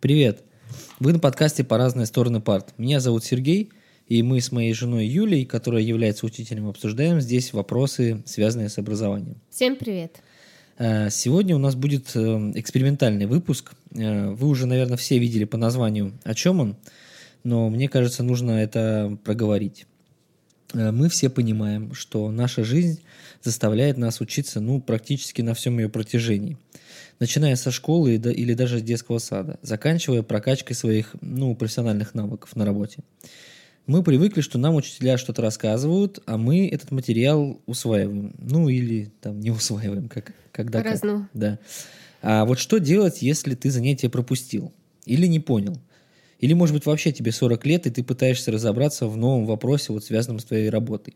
Привет! 0.00 0.42
Вы 0.98 1.12
на 1.12 1.18
подкасте 1.18 1.62
«По 1.62 1.76
разные 1.76 2.06
стороны 2.06 2.40
парт». 2.40 2.72
Меня 2.78 3.00
зовут 3.00 3.22
Сергей, 3.22 3.70
и 4.06 4.22
мы 4.22 4.40
с 4.40 4.50
моей 4.50 4.72
женой 4.72 5.04
Юлей, 5.04 5.44
которая 5.44 5.82
является 5.82 6.24
учителем, 6.24 6.68
обсуждаем 6.68 7.20
здесь 7.20 7.52
вопросы, 7.52 8.22
связанные 8.24 8.70
с 8.70 8.78
образованием. 8.78 9.36
Всем 9.50 9.76
привет! 9.76 10.22
Э, 10.78 11.10
сегодня 11.10 11.54
у 11.54 11.58
нас 11.58 11.74
будет 11.74 12.16
э, 12.16 12.18
экспериментальный 12.54 13.26
выпуск. 13.26 13.72
Э, 13.94 14.30
вы 14.30 14.48
уже, 14.48 14.64
наверное, 14.64 14.96
все 14.96 15.18
видели 15.18 15.44
по 15.44 15.58
названию, 15.58 16.18
о 16.24 16.32
чем 16.32 16.60
он, 16.60 16.76
но 17.44 17.68
мне 17.68 17.86
кажется, 17.86 18.22
нужно 18.22 18.52
это 18.52 19.18
проговорить. 19.22 19.86
Мы 20.72 21.08
все 21.08 21.30
понимаем, 21.30 21.94
что 21.94 22.30
наша 22.30 22.64
жизнь 22.64 23.02
заставляет 23.42 23.96
нас 23.96 24.20
учиться 24.20 24.60
ну, 24.60 24.80
практически 24.80 25.42
на 25.42 25.54
всем 25.54 25.78
ее 25.78 25.88
протяжении– 25.88 26.58
начиная 27.20 27.54
со 27.54 27.70
школы 27.70 28.14
или 28.14 28.54
даже 28.54 28.80
детского 28.80 29.18
сада, 29.18 29.60
заканчивая 29.62 30.22
прокачкой 30.22 30.74
своих 30.74 31.14
ну, 31.20 31.54
профессиональных 31.54 32.14
навыков 32.14 32.56
на 32.56 32.64
работе. 32.64 33.04
Мы 33.86 34.02
привыкли, 34.02 34.40
что 34.40 34.58
нам 34.58 34.74
учителя 34.74 35.18
что-то 35.18 35.42
рассказывают, 35.42 36.22
а 36.26 36.38
мы 36.38 36.68
этот 36.68 36.90
материал 36.90 37.60
усваиваем. 37.66 38.34
Ну 38.38 38.68
или 38.68 39.10
там 39.20 39.40
не 39.40 39.50
усваиваем, 39.50 40.08
как, 40.08 40.32
когда 40.52 40.82
как. 40.82 41.28
Да. 41.34 41.58
А 42.22 42.44
вот 42.44 42.58
что 42.58 42.78
делать, 42.78 43.22
если 43.22 43.54
ты 43.54 43.70
занятие 43.70 44.08
пропустил 44.08 44.72
или 45.06 45.26
не 45.26 45.40
понял? 45.40 45.78
Или, 46.40 46.54
может 46.54 46.74
быть, 46.74 46.86
вообще 46.86 47.12
тебе 47.12 47.32
40 47.32 47.66
лет, 47.66 47.86
и 47.86 47.90
ты 47.90 48.02
пытаешься 48.02 48.50
разобраться 48.50 49.06
в 49.06 49.16
новом 49.16 49.44
вопросе, 49.44 49.92
вот 49.92 50.04
связанном 50.04 50.38
с 50.38 50.44
твоей 50.44 50.70
работой. 50.70 51.14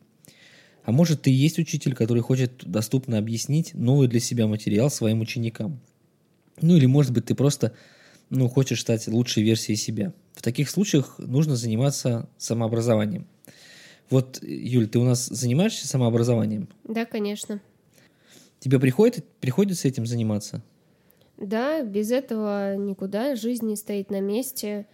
А 0.84 0.92
может, 0.92 1.22
ты 1.22 1.30
есть 1.30 1.58
учитель, 1.58 1.94
который 1.94 2.22
хочет 2.22 2.62
доступно 2.66 3.16
объяснить 3.16 3.72
новый 3.72 4.06
для 4.06 4.20
себя 4.20 4.46
материал 4.46 4.90
своим 4.90 5.22
ученикам. 5.22 5.80
Ну 6.60 6.76
или, 6.76 6.84
может 6.84 7.12
быть, 7.12 7.24
ты 7.24 7.34
просто 7.34 7.74
ну, 8.28 8.48
хочешь 8.48 8.82
стать 8.82 9.08
лучшей 9.08 9.42
версией 9.42 9.76
себя. 9.76 10.12
В 10.34 10.42
таких 10.42 10.68
случаях 10.68 11.18
нужно 11.18 11.56
заниматься 11.56 12.28
самообразованием. 12.36 13.26
Вот, 14.10 14.42
Юль, 14.42 14.88
ты 14.88 14.98
у 14.98 15.04
нас 15.04 15.26
занимаешься 15.26 15.88
самообразованием? 15.88 16.68
Да, 16.84 17.06
конечно. 17.06 17.62
Тебе 18.60 18.78
приходит, 18.78 19.24
приходится 19.40 19.88
этим 19.88 20.04
заниматься? 20.04 20.62
Да, 21.38 21.82
без 21.82 22.10
этого 22.10 22.76
никуда. 22.76 23.36
Жизнь 23.36 23.66
не 23.66 23.76
стоит 23.76 24.10
на 24.10 24.20
месте. 24.20 24.86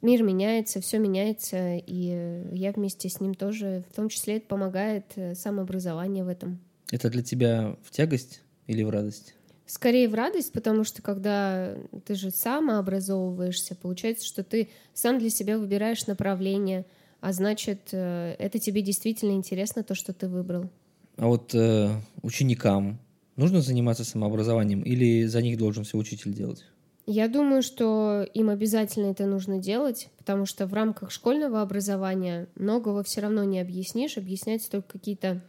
Мир 0.00 0.22
меняется, 0.22 0.80
все 0.80 0.98
меняется, 0.98 1.76
и 1.76 2.44
я 2.52 2.72
вместе 2.72 3.08
с 3.08 3.20
ним 3.20 3.34
тоже, 3.34 3.84
в 3.90 3.96
том 3.96 4.08
числе 4.08 4.36
это 4.36 4.46
помогает 4.46 5.04
э, 5.16 5.34
самообразование 5.34 6.24
в 6.24 6.28
этом. 6.28 6.60
Это 6.92 7.10
для 7.10 7.22
тебя 7.22 7.76
в 7.82 7.90
тягость 7.90 8.42
или 8.66 8.82
в 8.82 8.90
радость? 8.90 9.34
скорее 9.68 10.08
в 10.08 10.14
радость, 10.14 10.52
потому 10.52 10.82
что 10.82 11.02
когда 11.02 11.74
ты 12.04 12.14
же 12.14 12.30
сам 12.30 12.70
образовываешься, 12.70 13.74
получается, 13.76 14.26
что 14.26 14.42
ты 14.42 14.70
сам 14.94 15.18
для 15.18 15.30
себя 15.30 15.58
выбираешь 15.58 16.06
направление, 16.06 16.86
а 17.20 17.32
значит, 17.32 17.90
э, 17.92 18.34
это 18.38 18.58
тебе 18.58 18.82
действительно 18.82 19.32
интересно, 19.32 19.82
то, 19.82 19.94
что 19.94 20.12
ты 20.12 20.28
выбрал. 20.28 20.70
А 21.16 21.26
вот 21.26 21.54
э, 21.54 21.90
ученикам 22.22 22.98
нужно 23.36 23.60
заниматься 23.60 24.04
самообразованием 24.04 24.82
или 24.82 25.26
за 25.26 25.42
них 25.42 25.58
должен 25.58 25.84
все 25.84 25.98
учитель 25.98 26.32
делать? 26.32 26.64
Я 27.10 27.26
думаю, 27.26 27.62
что 27.62 28.26
им 28.34 28.50
обязательно 28.50 29.12
это 29.12 29.24
нужно 29.24 29.56
делать, 29.56 30.10
потому 30.18 30.44
что 30.44 30.66
в 30.66 30.74
рамках 30.74 31.10
школьного 31.10 31.62
образования 31.62 32.48
многого 32.54 33.02
все 33.02 33.22
равно 33.22 33.44
не 33.44 33.60
объяснишь, 33.60 34.18
объясняются 34.18 34.70
только 34.70 34.98
какие-то 34.98 35.40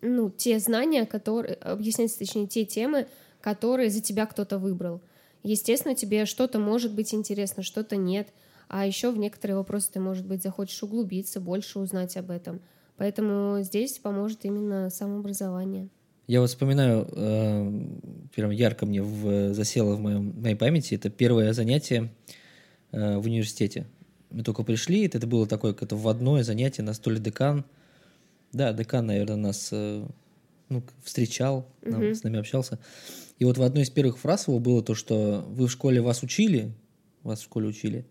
ну, 0.00 0.30
те 0.30 0.58
знания, 0.58 1.04
которые, 1.04 1.56
объяснять, 1.56 2.18
точнее, 2.18 2.46
те 2.46 2.64
темы, 2.64 3.06
которые 3.42 3.90
за 3.90 4.00
тебя 4.00 4.24
кто-то 4.24 4.56
выбрал. 4.56 5.02
Естественно, 5.42 5.94
тебе 5.94 6.24
что-то 6.24 6.58
может 6.58 6.94
быть 6.94 7.12
интересно, 7.12 7.62
что-то 7.62 7.96
нет. 7.96 8.28
А 8.68 8.86
еще 8.86 9.10
в 9.10 9.18
некоторые 9.18 9.58
вопросы 9.58 9.92
ты, 9.92 10.00
может 10.00 10.26
быть, 10.26 10.42
захочешь 10.42 10.82
углубиться, 10.82 11.38
больше 11.38 11.78
узнать 11.80 12.16
об 12.16 12.30
этом. 12.30 12.62
Поэтому 12.96 13.60
здесь 13.60 13.98
поможет 13.98 14.46
именно 14.46 14.88
самообразование. 14.88 15.90
Я 16.26 16.40
вот 16.40 16.50
вспоминаю, 16.50 17.08
э, 17.12 17.72
прям 18.34 18.50
ярко 18.50 18.86
мне 18.86 19.02
в, 19.02 19.54
засело 19.54 19.94
в 19.94 20.00
моем, 20.00 20.32
в 20.32 20.42
моей 20.42 20.56
памяти, 20.56 20.94
это 20.94 21.08
первое 21.08 21.52
занятие 21.52 22.12
э, 22.92 23.16
в 23.16 23.26
университете. 23.26 23.86
Мы 24.30 24.42
только 24.42 24.64
пришли, 24.64 25.06
это 25.06 25.24
было 25.26 25.46
такое 25.46 25.72
как-то 25.72 25.96
вводное 25.96 26.42
занятие, 26.42 26.82
на 26.82 26.94
столе 26.94 27.20
декан– 27.20 27.64
да, 28.56 28.72
декан, 28.72 29.06
наверное, 29.06 29.36
нас 29.36 29.68
э, 29.72 30.06
ну, 30.68 30.82
встречал, 31.02 31.68
нам, 31.82 32.02
угу. 32.02 32.14
с 32.14 32.22
нами 32.22 32.38
общался. 32.38 32.78
И 33.38 33.44
вот 33.44 33.58
в 33.58 33.62
одной 33.62 33.82
из 33.82 33.90
первых 33.90 34.18
фраз 34.18 34.48
его 34.48 34.58
было 34.58 34.82
то, 34.82 34.94
что 34.94 35.44
вы 35.48 35.66
в 35.66 35.70
школе 35.70 36.00
вас 36.00 36.22
учили, 36.22 36.72
вас 37.22 37.40
в 37.40 37.44
школе 37.44 37.68
учили, 37.68 38.06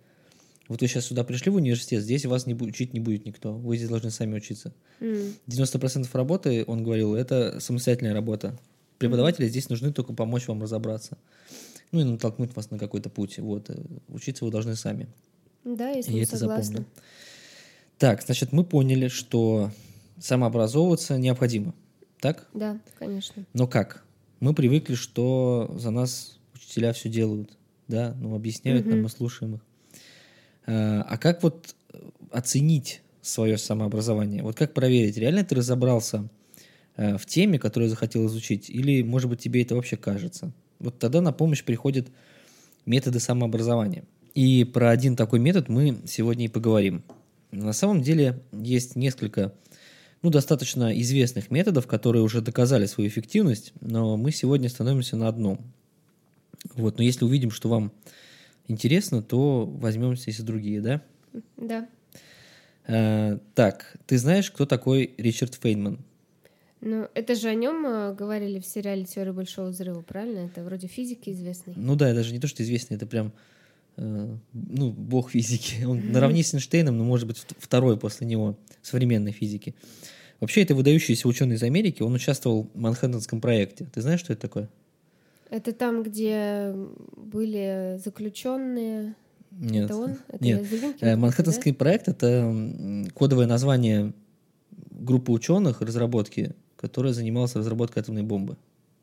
вот 0.68 0.82
вы 0.82 0.88
сейчас 0.88 1.06
сюда 1.06 1.24
пришли 1.24 1.52
в 1.52 1.56
университет, 1.56 2.02
здесь 2.02 2.26
вас 2.26 2.48
не 2.48 2.56
учить 2.56 2.94
не 2.94 3.00
будет 3.00 3.26
никто, 3.26 3.54
вы 3.54 3.78
здесь 3.78 3.90
должны 3.90 4.10
сами 4.10 4.36
учиться. 4.36 4.74
Mm. 5.00 5.34
90% 5.48 6.08
работы, 6.14 6.64
он 6.66 6.84
говорил, 6.84 7.16
это 7.16 7.60
самостоятельная 7.60 8.14
работа. 8.14 8.58
Преподаватели 8.98 9.46
mm. 9.46 9.50
здесь 9.50 9.70
нужны 9.70 9.94
только 9.94 10.14
помочь 10.14 10.48
вам 10.48 10.62
разобраться. 10.62 11.18
Ну 11.92 12.02
и 12.02 12.04
натолкнуть 12.04 12.56
вас 12.56 12.72
на 12.72 12.80
какой-то 12.80 13.10
путь. 13.10 13.38
Вот. 13.38 13.70
Э, 13.70 13.78
учиться 14.08 14.44
вы 14.44 14.52
должны 14.52 14.76
сами. 14.76 15.08
Да, 15.64 15.90
я 15.90 16.02
с 16.02 16.08
ним 16.08 16.24
это 16.24 16.38
согласна. 16.38 16.64
Запомнил. 16.64 16.90
Так, 17.98 18.22
значит, 18.24 18.52
мы 18.52 18.64
поняли, 18.64 19.08
что 19.08 19.72
самообразовываться 20.20 21.18
необходимо. 21.18 21.74
Так? 22.20 22.48
Да, 22.54 22.80
конечно. 22.98 23.46
Но 23.54 23.68
как? 23.68 24.04
Мы 24.40 24.54
привыкли, 24.54 24.96
что 24.96 25.74
за 25.78 25.92
нас 25.92 26.40
учителя 26.54 26.92
все 26.94 27.08
делают, 27.10 27.52
да, 27.88 28.16
ну, 28.20 28.36
объясняют 28.36 28.82
угу. 28.86 28.92
нам, 28.92 29.04
мы 29.04 29.10
слушаем 29.10 29.56
их. 29.56 29.62
А, 30.66 31.06
а 31.08 31.18
как 31.18 31.44
вот 31.44 31.76
оценить 32.32 33.02
свое 33.22 33.58
самообразование? 33.58 34.44
Вот 34.44 34.56
как 34.56 34.74
проверить, 34.74 35.18
реально 35.18 35.44
ты 35.44 35.56
разобрался 35.56 36.28
э, 36.96 37.18
в 37.18 37.26
теме, 37.26 37.60
которую 37.60 37.90
захотел 37.90 38.26
изучить, 38.28 38.70
или, 38.70 39.02
может 39.02 39.30
быть, 39.30 39.40
тебе 39.40 39.62
это 39.62 39.76
вообще 39.76 39.98
кажется? 39.98 40.52
Вот 40.80 41.00
тогда 41.00 41.22
на 41.22 41.32
помощь 41.32 41.64
приходят 41.64 42.08
методы 42.86 43.20
самообразования. 43.20 44.04
И 44.34 44.66
про 44.66 44.90
один 44.90 45.16
такой 45.16 45.40
метод 45.40 45.70
мы 45.70 45.98
сегодня 46.06 46.46
и 46.46 46.50
поговорим. 46.50 47.04
На 47.52 47.74
самом 47.74 48.02
деле 48.02 48.42
есть 48.52 48.96
несколько 48.96 49.54
ну, 50.22 50.30
достаточно 50.30 51.00
известных 51.00 51.52
методов, 51.52 51.88
которые 51.88 52.24
уже 52.24 52.42
доказали 52.42 52.86
свою 52.86 53.10
эффективность, 53.10 53.74
но 53.80 54.18
мы 54.18 54.32
сегодня 54.32 54.70
становимся 54.70 55.16
на 55.16 55.28
одном. 55.28 55.60
Вот, 56.74 56.98
но 56.98 57.04
если 57.04 57.24
увидим, 57.26 57.52
что 57.52 57.70
вам 57.70 57.92
интересно, 58.68 59.22
то 59.22 59.66
возьмемся 59.66 60.30
и 60.30 60.34
за 60.34 60.44
другие, 60.44 60.82
да? 60.82 61.02
Да. 61.58 61.88
А, 62.88 63.40
так, 63.54 63.98
ты 64.06 64.18
знаешь, 64.18 64.52
кто 64.52 64.66
такой 64.66 65.14
Ричард 65.18 65.56
Фейнман? 65.56 66.00
Ну, 66.82 67.08
это 67.16 67.36
же 67.36 67.48
о 67.48 67.56
нем 67.56 67.86
э, 67.86 68.14
говорили 68.14 68.60
в 68.60 68.66
сериале 68.66 69.06
«Теория 69.06 69.32
большого 69.32 69.68
взрыва», 69.70 70.02
правильно? 70.02 70.40
Это 70.40 70.64
вроде 70.64 70.88
физики 70.88 71.32
известный. 71.32 71.74
Ну 71.76 71.96
да, 71.96 72.14
даже 72.14 72.32
не 72.32 72.40
то, 72.40 72.48
что 72.48 72.62
известный, 72.62 72.96
это 72.96 73.08
прям 73.08 73.34
э, 73.98 74.36
ну, 74.54 74.92
бог 74.92 75.32
физики. 75.32 75.84
Он 75.86 76.12
наравне 76.12 76.44
с 76.44 76.54
Эйнштейном, 76.54 76.98
но, 76.98 77.04
может 77.04 77.28
быть, 77.28 77.44
второй 77.58 77.98
после 77.98 78.28
него 78.28 78.58
современной 78.84 79.32
физики. 79.32 79.74
Вообще, 80.40 80.62
это 80.62 80.76
выдающийся 80.76 81.28
ученый 81.28 81.56
из 81.56 81.64
Америки, 81.64 82.04
он 82.04 82.14
участвовал 82.14 82.70
в 82.74 82.78
Манхэттенском 82.78 83.40
проекте. 83.40 83.88
Ты 83.92 84.02
знаешь, 84.02 84.20
что 84.20 84.34
это 84.34 84.42
такое? 84.44 84.70
Это 85.50 85.74
там, 85.74 86.04
где 86.04 86.74
были 87.16 88.00
заключенные. 88.04 89.16
Нет. 89.52 89.86
Это 89.86 89.96
он? 89.96 90.18
Это 90.28 90.44
Нет. 90.44 90.66
Э, 91.02 91.16
Манхэттенский 91.16 91.72
да? 91.72 91.78
проект 91.78 92.08
это 92.08 93.08
кодовое 93.14 93.48
название 93.48 94.14
группы 94.92 95.32
ученых 95.32 95.82
разработки, 95.82 96.56
которая 96.76 97.14
занималась 97.14 97.56
разработкой 97.56 98.02
атомной 98.02 98.24
бомбы. 98.24 98.58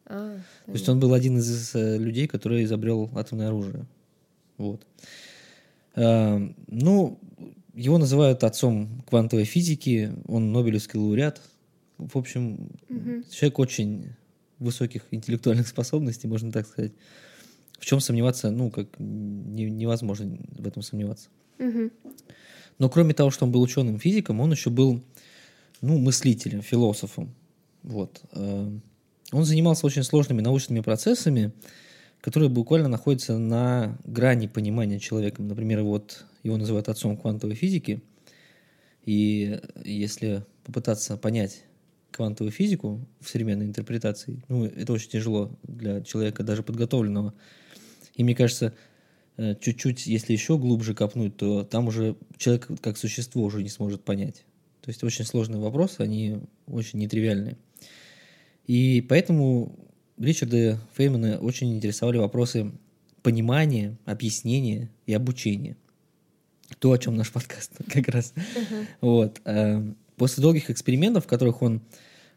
А, 0.06 0.36
То 0.66 0.72
есть 0.72 0.88
он 0.88 1.00
был 1.00 1.14
один 1.14 1.38
из 1.38 1.74
э, 1.74 1.96
людей, 1.96 2.26
который 2.26 2.64
изобрел 2.64 3.10
атомное 3.14 3.48
оружие. 3.48 3.86
Вот. 4.58 4.86
А, 5.94 6.40
ну, 6.66 7.18
его 7.74 7.98
называют 7.98 8.44
отцом 8.44 9.02
квантовой 9.08 9.44
физики, 9.44 10.12
он 10.26 10.52
Нобелевский 10.52 10.98
лауреат. 10.98 11.40
В 11.98 12.16
общем, 12.18 12.70
угу. 12.88 13.22
человек 13.30 13.58
очень 13.58 14.12
высоких 14.62 15.02
интеллектуальных 15.10 15.68
способностей, 15.68 16.28
можно 16.28 16.50
так 16.52 16.66
сказать. 16.66 16.92
В 17.78 17.84
чем 17.84 18.00
сомневаться, 18.00 18.50
ну, 18.50 18.70
как 18.70 18.86
не, 18.98 19.64
невозможно 19.64 20.38
в 20.52 20.66
этом 20.66 20.82
сомневаться. 20.82 21.28
Угу. 21.58 21.90
Но 22.78 22.88
кроме 22.88 23.12
того, 23.12 23.30
что 23.30 23.44
он 23.44 23.52
был 23.52 23.60
ученым 23.60 23.98
физиком, 23.98 24.40
он 24.40 24.52
еще 24.52 24.70
был, 24.70 25.02
ну, 25.80 25.98
мыслителем, 25.98 26.62
философом. 26.62 27.34
Вот. 27.82 28.22
Э, 28.32 28.70
он 29.32 29.44
занимался 29.44 29.86
очень 29.86 30.04
сложными 30.04 30.40
научными 30.40 30.80
процессами, 30.80 31.52
которые 32.20 32.48
буквально 32.48 32.88
находятся 32.88 33.38
на 33.38 33.98
грани 34.04 34.46
понимания 34.46 35.00
человеком. 35.00 35.48
Например, 35.48 35.82
вот 35.82 36.24
его 36.42 36.56
называют 36.56 36.88
отцом 36.88 37.16
квантовой 37.16 37.56
физики. 37.56 38.00
И 39.04 39.60
если 39.84 40.44
попытаться 40.64 41.16
понять 41.16 41.64
квантовую 42.12 42.52
физику 42.52 43.06
в 43.20 43.28
современной 43.28 43.66
интерпретации, 43.66 44.42
ну, 44.48 44.66
это 44.66 44.92
очень 44.92 45.10
тяжело 45.10 45.58
для 45.62 46.02
человека, 46.02 46.42
даже 46.42 46.62
подготовленного. 46.62 47.34
И 48.14 48.22
мне 48.22 48.34
кажется, 48.34 48.74
э, 49.36 49.54
чуть-чуть, 49.60 50.06
если 50.06 50.32
еще 50.32 50.58
глубже 50.58 50.94
копнуть, 50.94 51.36
то 51.36 51.64
там 51.64 51.88
уже 51.88 52.16
человек 52.36 52.68
как 52.80 52.96
существо 52.98 53.42
уже 53.42 53.62
не 53.62 53.70
сможет 53.70 54.04
понять. 54.04 54.44
То 54.82 54.90
есть 54.90 55.02
очень 55.04 55.24
сложные 55.24 55.60
вопросы, 55.60 56.00
они 56.00 56.40
очень 56.66 56.98
нетривиальные. 56.98 57.56
И 58.66 59.04
поэтому 59.08 59.78
Ричарда 60.18 60.78
Феймана 60.94 61.38
очень 61.38 61.74
интересовали 61.74 62.18
вопросы 62.18 62.72
понимания, 63.22 63.98
объяснения 64.04 64.90
и 65.06 65.14
обучения. 65.14 65.76
То, 66.78 66.92
о 66.92 66.98
чем 66.98 67.16
наш 67.16 67.32
подкаст 67.32 67.72
как 67.88 68.08
раз. 68.08 68.34
Uh-huh. 68.36 68.86
Вот. 69.00 69.40
После 70.16 70.42
долгих 70.42 70.70
экспериментов, 70.70 71.24
в 71.24 71.28
которых 71.28 71.62
он 71.62 71.82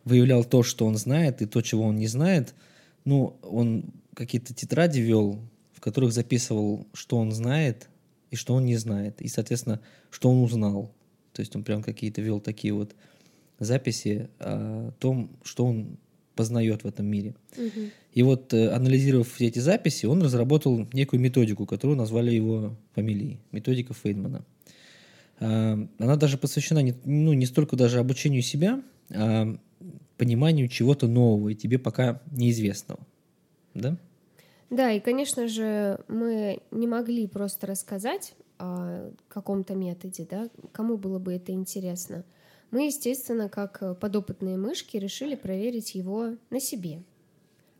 выявлял 0.03 0.43
то, 0.43 0.63
что 0.63 0.85
он 0.85 0.95
знает, 0.95 1.41
и 1.41 1.45
то, 1.45 1.61
чего 1.61 1.83
он 1.83 1.97
не 1.97 2.07
знает, 2.07 2.53
ну, 3.05 3.37
он 3.41 3.85
какие-то 4.13 4.53
тетради 4.53 4.99
вел, 4.99 5.39
в 5.73 5.81
которых 5.81 6.13
записывал, 6.13 6.87
что 6.93 7.17
он 7.17 7.31
знает 7.31 7.89
и 8.31 8.35
что 8.35 8.53
он 8.53 8.65
не 8.65 8.77
знает, 8.77 9.21
и, 9.21 9.27
соответственно, 9.27 9.81
что 10.09 10.29
он 10.29 10.43
узнал. 10.43 10.91
То 11.33 11.41
есть 11.41 11.55
он 11.55 11.63
прям 11.63 11.83
какие-то 11.83 12.21
вел 12.21 12.39
такие 12.39 12.73
вот 12.73 12.95
записи 13.59 14.29
о 14.39 14.91
том, 14.99 15.29
что 15.43 15.65
он 15.65 15.97
познает 16.35 16.83
в 16.83 16.87
этом 16.87 17.05
мире. 17.05 17.35
Угу. 17.57 17.81
И 18.13 18.23
вот, 18.23 18.53
э, 18.53 18.69
анализировав 18.69 19.31
все 19.31 19.47
эти 19.47 19.59
записи, 19.59 20.05
он 20.05 20.21
разработал 20.21 20.87
некую 20.93 21.19
методику, 21.19 21.65
которую 21.65 21.97
назвали 21.97 22.31
его 22.31 22.75
фамилией, 22.93 23.39
методика 23.51 23.93
Фейнмана. 23.93 24.45
А, 25.39 25.77
она 25.97 26.15
даже 26.15 26.37
посвящена 26.37 26.79
не, 26.79 26.95
ну, 27.05 27.33
не 27.33 27.45
столько 27.45 27.75
даже 27.75 27.99
обучению 27.99 28.41
себя, 28.41 28.81
а 29.13 29.57
пониманию 30.17 30.67
чего-то 30.67 31.07
нового 31.07 31.49
и 31.49 31.55
тебе 31.55 31.77
пока 31.77 32.21
неизвестного. 32.31 33.01
Да? 33.73 33.97
Да, 34.69 34.91
и, 34.91 34.99
конечно 34.99 35.47
же, 35.47 35.99
мы 36.07 36.61
не 36.71 36.87
могли 36.87 37.27
просто 37.27 37.67
рассказать 37.67 38.33
о 38.57 39.11
каком-то 39.27 39.75
методе, 39.75 40.25
да, 40.29 40.49
кому 40.71 40.97
было 40.97 41.19
бы 41.19 41.33
это 41.33 41.51
интересно. 41.51 42.23
Мы, 42.71 42.87
естественно, 42.87 43.49
как 43.49 43.99
подопытные 43.99 44.57
мышки, 44.57 44.97
решили 44.97 45.35
проверить 45.35 45.95
его 45.95 46.35
на 46.49 46.59
себе. 46.59 47.03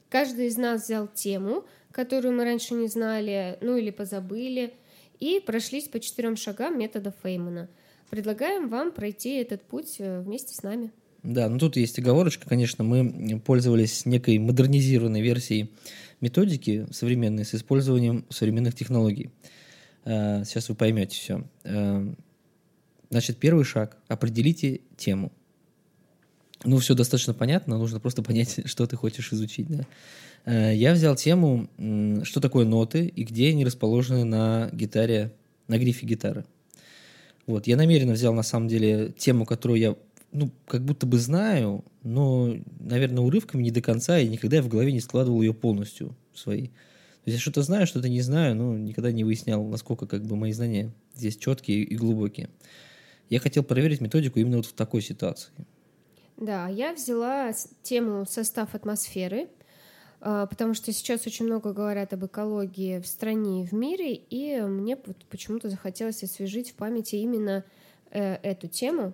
Каждый 0.10 0.48
из 0.48 0.58
нас 0.58 0.84
взял 0.84 1.08
тему, 1.08 1.66
которую 1.92 2.36
мы 2.36 2.44
раньше 2.44 2.74
не 2.76 2.88
знали, 2.88 3.58
ну 3.62 3.76
или 3.78 3.90
позабыли, 3.90 4.74
и 5.20 5.40
прошлись 5.40 5.88
по 5.88 6.00
четырем 6.00 6.36
шагам 6.36 6.78
метода 6.78 7.14
Феймана. 7.24 7.70
Предлагаем 8.10 8.70
вам 8.70 8.92
пройти 8.92 9.36
этот 9.36 9.64
путь 9.64 9.96
э, 10.00 10.22
вместе 10.22 10.54
с 10.54 10.64
нами. 10.64 10.92
Да, 11.24 11.50
ну 11.50 11.58
тут 11.58 11.76
есть 11.76 11.98
оговорочка, 11.98 12.48
конечно, 12.48 12.84
мы 12.84 13.40
пользовались 13.40 14.06
некой 14.06 14.38
модернизированной 14.38 15.22
версией 15.22 15.72
методики 16.22 16.86
современной 16.92 17.46
с 17.46 17.56
использованием 17.56 18.26
современных 18.30 18.76
технологий. 18.76 19.32
Э, 20.04 20.44
сейчас 20.46 20.70
вы 20.70 20.76
поймете 20.76 21.16
все. 21.16 21.44
Э, 21.64 22.14
значит, 23.10 23.38
первый 23.38 23.66
шаг– 23.66 23.98
определите 24.08 24.82
тему. 24.98 25.32
Ну, 26.64 26.78
все 26.78 26.96
достаточно 26.96 27.34
понятно, 27.34 27.78
нужно 27.78 28.00
просто 28.00 28.24
понять, 28.24 28.62
что 28.66 28.88
ты 28.88 28.96
хочешь 28.96 29.34
изучить. 29.34 29.68
Да? 29.68 29.86
Э, 30.46 30.76
я 30.76 30.94
взял 30.94 31.16
тему, 31.16 31.68
что 32.24 32.40
такое 32.40 32.66
ноты 32.66 33.06
и 33.06 33.24
где 33.24 33.50
они 33.50 33.66
расположены 33.66 34.24
на 34.24 34.70
гитаре, 34.72 35.34
на 35.68 35.78
грифе 35.78 36.06
гитары. 36.06 36.46
Вот, 37.46 37.68
я 37.68 37.78
намеренно 37.78 38.14
взял, 38.14 38.34
на 38.34 38.42
самом 38.42 38.68
деле, 38.68 39.14
тему, 39.18 39.46
которую 39.46 39.80
я 39.80 39.96
ну, 40.32 40.52
как 40.68 40.84
будто 40.84 41.06
бы 41.06 41.18
знаю, 41.18 41.86
но, 42.04 42.56
наверное, 42.80 43.24
урывками 43.24 43.64
не 43.64 43.72
до 43.72 43.82
конца, 43.82 44.20
и 44.20 44.28
никогда 44.28 44.58
я 44.58 44.64
в 44.64 44.68
голове 44.68 44.92
не 44.92 45.00
складывал 45.00 45.42
ее 45.42 45.54
полностью 45.54 46.16
своей. 46.34 46.68
То 46.68 47.32
есть 47.32 47.38
я 47.38 47.42
что-то 47.42 47.62
знаю, 47.64 47.88
что-то 47.88 48.10
не 48.10 48.22
знаю, 48.22 48.56
но 48.56 48.78
никогда 48.78 49.12
не 49.12 49.24
выяснял, 49.24 49.66
насколько 49.66 50.06
как 50.06 50.24
бы 50.26 50.36
мои 50.36 50.52
знания 50.52 50.94
здесь 51.16 51.38
четкие 51.38 51.84
и 51.84 51.96
глубокие. 51.96 52.50
Я 53.30 53.40
хотел 53.40 53.64
проверить 53.64 54.02
методику 54.02 54.40
именно 54.40 54.58
вот 54.58 54.66
в 54.66 54.74
такой 54.74 55.02
ситуации. 55.02 55.52
Да, 56.38 56.68
я 56.68 56.94
взяла 56.94 57.52
тему 57.82 58.26
состав 58.26 58.76
атмосферы, 58.76 59.48
а, 60.20 60.48
потому 60.48 60.74
что 60.74 60.92
сейчас 60.92 61.26
очень 61.28 61.46
много 61.46 61.72
говорят 61.72 62.12
об 62.14 62.26
экологии 62.26 63.00
в 63.00 63.08
стране 63.08 63.64
и 63.64 63.66
в 63.66 63.74
мире, 63.74 64.14
и 64.14 64.60
мне 64.62 64.98
почему-то 64.98 65.70
захотелось 65.70 66.24
освежить 66.24 66.72
в 66.72 66.76
памяти 66.76 67.16
именно 67.16 67.64
э, 68.12 68.36
эту 68.44 68.68
тему. 68.68 69.14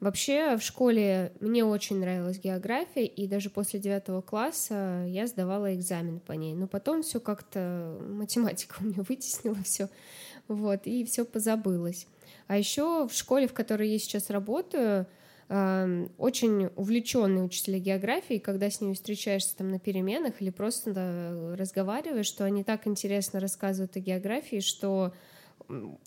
Вообще 0.00 0.56
в 0.56 0.62
школе 0.62 1.32
мне 1.40 1.64
очень 1.64 2.00
нравилась 2.00 2.38
география, 2.38 3.06
и 3.06 3.26
даже 3.26 3.48
после 3.48 3.80
девятого 3.80 4.20
класса 4.20 5.04
я 5.06 5.26
сдавала 5.26 5.74
экзамен 5.74 6.20
по 6.20 6.32
ней. 6.32 6.54
Но 6.54 6.66
потом 6.66 7.02
все 7.02 7.18
как-то 7.18 7.96
математика 8.10 8.76
у 8.80 8.84
меня 8.84 9.02
вытеснила 9.08 9.56
все, 9.62 9.88
вот, 10.48 10.80
и 10.84 11.04
все 11.04 11.24
позабылось. 11.24 12.06
А 12.46 12.58
еще 12.58 13.06
в 13.08 13.12
школе, 13.12 13.46
в 13.46 13.54
которой 13.54 13.88
я 13.88 13.98
сейчас 13.98 14.30
работаю, 14.30 15.06
очень 15.48 16.70
увлеченные 16.74 17.44
учителя 17.44 17.78
географии, 17.78 18.38
когда 18.38 18.68
с 18.68 18.80
ними 18.80 18.94
встречаешься 18.94 19.56
там 19.56 19.70
на 19.70 19.78
переменах 19.78 20.42
или 20.42 20.50
просто 20.50 21.54
разговариваешь, 21.56 22.26
что 22.26 22.44
они 22.44 22.64
так 22.64 22.86
интересно 22.88 23.38
рассказывают 23.38 23.96
о 23.96 24.00
географии, 24.00 24.58
что 24.58 25.12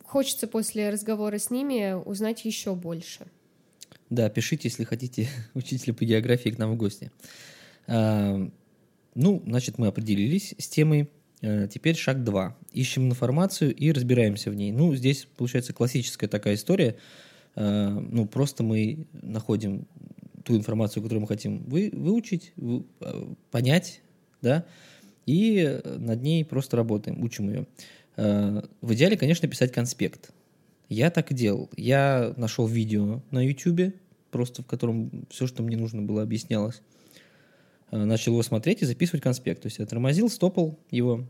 хочется 0.03 0.47
после 0.47 0.89
разговора 0.89 1.37
с 1.37 1.51
ними 1.51 1.93
узнать 1.93 2.43
еще 2.45 2.75
больше. 2.75 3.27
Да, 4.09 4.29
пишите, 4.29 4.67
если 4.67 4.83
хотите 4.83 5.29
учителя 5.53 5.93
по 5.93 6.03
географии 6.03 6.49
к 6.49 6.57
нам 6.57 6.73
в 6.73 6.77
гости. 6.77 7.11
А, 7.87 8.49
ну, 9.15 9.43
значит, 9.45 9.77
мы 9.77 9.87
определились 9.87 10.55
с 10.57 10.67
темой. 10.67 11.09
А, 11.41 11.67
теперь 11.67 11.95
шаг 11.95 12.23
два. 12.23 12.57
Ищем 12.73 13.07
информацию 13.07 13.73
и 13.73 13.91
разбираемся 13.91 14.49
в 14.51 14.55
ней. 14.55 14.71
Ну, 14.71 14.95
здесь 14.95 15.27
получается 15.37 15.73
классическая 15.73 16.27
такая 16.27 16.55
история. 16.55 16.97
А, 17.55 17.89
ну, 17.89 18.25
просто 18.25 18.63
мы 18.63 19.07
находим 19.13 19.87
ту 20.43 20.55
информацию, 20.55 21.03
которую 21.03 21.21
мы 21.21 21.27
хотим 21.27 21.63
вы, 21.65 21.89
выучить, 21.93 22.53
вы, 22.55 22.85
а, 23.01 23.33
понять, 23.51 24.01
да, 24.41 24.65
и 25.25 25.81
над 25.85 26.21
ней 26.21 26.43
просто 26.45 26.77
работаем, 26.77 27.23
учим 27.23 27.49
ее. 27.49 27.67
А, 28.17 28.63
в 28.81 28.93
идеале, 28.93 29.17
конечно, 29.17 29.47
писать 29.47 29.71
конспект. 29.71 30.31
Я 30.87 31.11
так 31.11 31.33
делал. 31.33 31.69
Я 31.77 32.33
нашел 32.35 32.65
видео 32.65 33.21
на 33.29 33.45
YouTube, 33.45 33.93
просто 34.31 34.63
в 34.63 34.65
котором 34.65 35.27
все, 35.29 35.45
что 35.45 35.61
мне 35.61 35.77
нужно 35.77 36.01
было, 36.01 36.23
объяснялось. 36.23 36.81
Начал 37.91 38.33
его 38.33 38.43
смотреть 38.43 38.81
и 38.81 38.85
записывать 38.85 39.21
конспект. 39.21 39.61
То 39.61 39.67
есть 39.67 39.79
я 39.79 39.85
тормозил, 39.85 40.29
стопал 40.29 40.79
его 40.89 41.27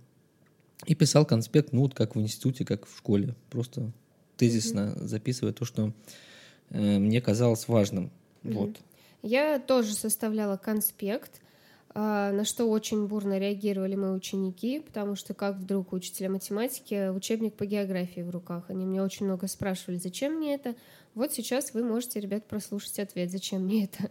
и 0.85 0.95
писал 0.95 1.25
конспект, 1.25 1.73
ну, 1.73 1.81
вот 1.81 1.93
как 1.93 2.15
в 2.15 2.21
институте, 2.21 2.65
как 2.65 2.85
в 2.85 2.97
школе. 2.97 3.35
Просто 3.49 3.91
тезисно 4.39 4.95
записывая 4.95 5.53
то, 5.53 5.65
что 5.65 5.91
э, 6.69 6.97
мне 6.97 7.21
казалось 7.21 7.67
важным. 7.67 8.09
Mm-hmm. 8.43 8.53
Вот. 8.53 8.77
Я 9.21 9.59
тоже 9.59 9.93
составляла 9.93 10.57
конспект. 10.57 11.41
А, 11.93 12.31
на 12.31 12.45
что 12.45 12.69
очень 12.69 13.07
бурно 13.07 13.37
реагировали 13.39 13.95
мои 13.95 14.11
ученики, 14.11 14.79
потому 14.79 15.15
что 15.15 15.33
как 15.33 15.57
вдруг 15.57 15.91
учителя 15.91 16.29
математики 16.29 17.09
учебник 17.09 17.55
по 17.55 17.65
географии 17.65 18.21
в 18.21 18.29
руках. 18.29 18.65
Они 18.69 18.85
меня 18.85 19.03
очень 19.03 19.25
много 19.25 19.47
спрашивали, 19.47 19.97
зачем 19.97 20.35
мне 20.35 20.55
это. 20.55 20.75
Вот 21.15 21.33
сейчас 21.33 21.73
вы 21.73 21.83
можете, 21.83 22.19
ребят, 22.19 22.47
прослушать 22.47 22.99
ответ, 22.99 23.29
зачем 23.29 23.63
мне 23.63 23.85
это. 23.85 24.09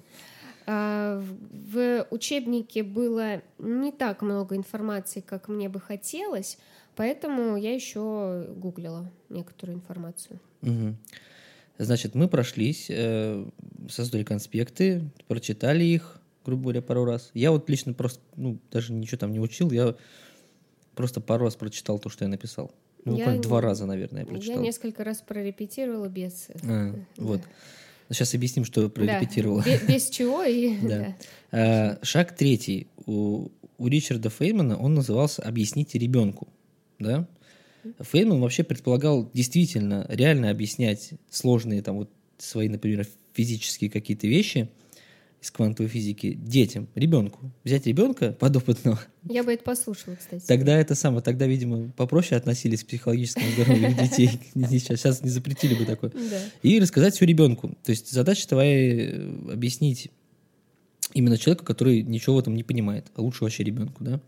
А, 0.67 1.23
в 1.51 2.07
учебнике 2.11 2.83
было 2.83 3.41
не 3.59 3.91
так 3.91 4.21
много 4.21 4.55
информации, 4.55 5.21
как 5.21 5.49
мне 5.49 5.71
бы 5.71 5.81
хотелось, 5.81 6.59
поэтому 6.99 7.57
я 7.57 7.73
еще 7.73 8.49
гуглила 8.57 9.11
некоторую 9.29 9.77
информацию. 9.77 10.41
Угу. 10.63 10.97
Значит, 11.79 12.17
мы 12.17 12.27
прошлись, 12.27 12.87
э, 12.91 13.49
создали 13.89 14.25
конспекты, 14.25 15.09
прочитали 15.29 15.85
их, 15.85 16.21
грубо 16.45 16.65
говоря, 16.65 16.83
пару 16.83 17.05
раз. 17.05 17.31
Я 17.35 17.53
вот 17.53 17.71
лично 17.71 17.95
просто, 17.95 18.21
ну, 18.35 18.59
даже 18.73 18.93
ничего 18.93 19.17
там 19.17 19.33
не 19.33 19.39
учил, 19.39 19.71
я 19.71 19.95
просто 20.97 21.21
пару 21.21 21.45
раз 21.45 21.55
прочитал 21.55 22.01
то, 22.01 22.09
что 22.09 22.25
я 22.25 22.29
написал. 22.29 22.73
Ну, 23.05 23.13
буквально 23.13 23.37
я, 23.37 23.43
два 23.43 23.61
раза, 23.61 23.87
наверное, 23.87 24.23
я 24.23 24.27
прочитал. 24.27 24.57
Я 24.57 24.63
несколько 24.63 25.05
раз 25.05 25.19
прорепетировала 25.19 26.09
без... 26.09 26.49
А, 26.65 26.93
да. 26.93 26.95
Вот. 27.17 27.43
Сейчас 28.11 28.35
объясним, 28.35 28.65
что 28.65 28.89
прорепетировала. 28.89 29.63
Да, 29.63 29.71
без, 29.71 29.83
без 29.83 30.11
чего 30.11 30.43
и... 30.43 30.77
Да. 30.83 31.17
А, 31.53 31.99
шаг 32.03 32.35
третий. 32.35 32.89
У, 33.07 33.51
у 33.79 33.87
Ричарда 33.87 34.31
Феймана 34.31 34.77
он 34.77 34.95
назывался 34.95 35.43
«Объясните 35.43 35.97
ребенку». 35.97 36.49
Да? 36.99 37.29
Фейман 38.01 38.41
вообще 38.41 38.65
предполагал 38.65 39.31
действительно 39.33 40.07
реально 40.09 40.51
объяснять 40.51 41.11
сложные 41.31 41.83
там 41.83 41.97
вот 41.97 42.11
свои, 42.39 42.69
например, 42.69 43.07
физические 43.33 43.91
какие-то 43.91 44.27
вещи– 44.27 44.69
из 45.41 45.51
квантовой 45.51 45.89
физики 45.89 46.35
детям, 46.35 46.89
ребенку. 46.95 47.53
Взять 47.63 47.87
ребенка 47.87 48.33
подопытного. 48.33 49.01
Я 49.29 49.45
бы 49.45 49.53
это 49.53 49.63
послушала, 49.63 50.17
кстати. 50.17 50.45
Тогда 50.47 50.77
это 50.79 50.95
самое, 50.95 51.23
тогда, 51.23 51.47
видимо, 51.47 51.91
попроще 51.93 52.37
относились 52.37 52.83
к 52.83 52.89
психологическому 52.89 53.47
здоровью 53.53 53.95
детей. 53.95 54.31
Сейчас 54.55 55.23
не 55.23 55.31
запретили 55.31 55.75
бы 55.75 55.85
такое. 55.85 56.13
И 56.63 56.81
рассказать 56.81 57.15
все 57.15 57.25
ребенку. 57.25 57.77
То 57.85 57.91
есть 57.91 58.11
задача 58.11 58.49
твоя 58.49 59.11
э, 59.11 59.53
объяснить 59.53 60.11
именно 61.15 61.39
человеку, 61.39 61.65
который 61.65 62.03
ничего 62.03 62.37
в 62.37 62.39
этом 62.41 62.57
не 62.57 62.65
понимает, 62.65 63.07
а 63.15 63.23
лучше 63.23 63.45
вообще 63.45 63.63
ребенку, 63.63 64.03
да. 64.03 64.21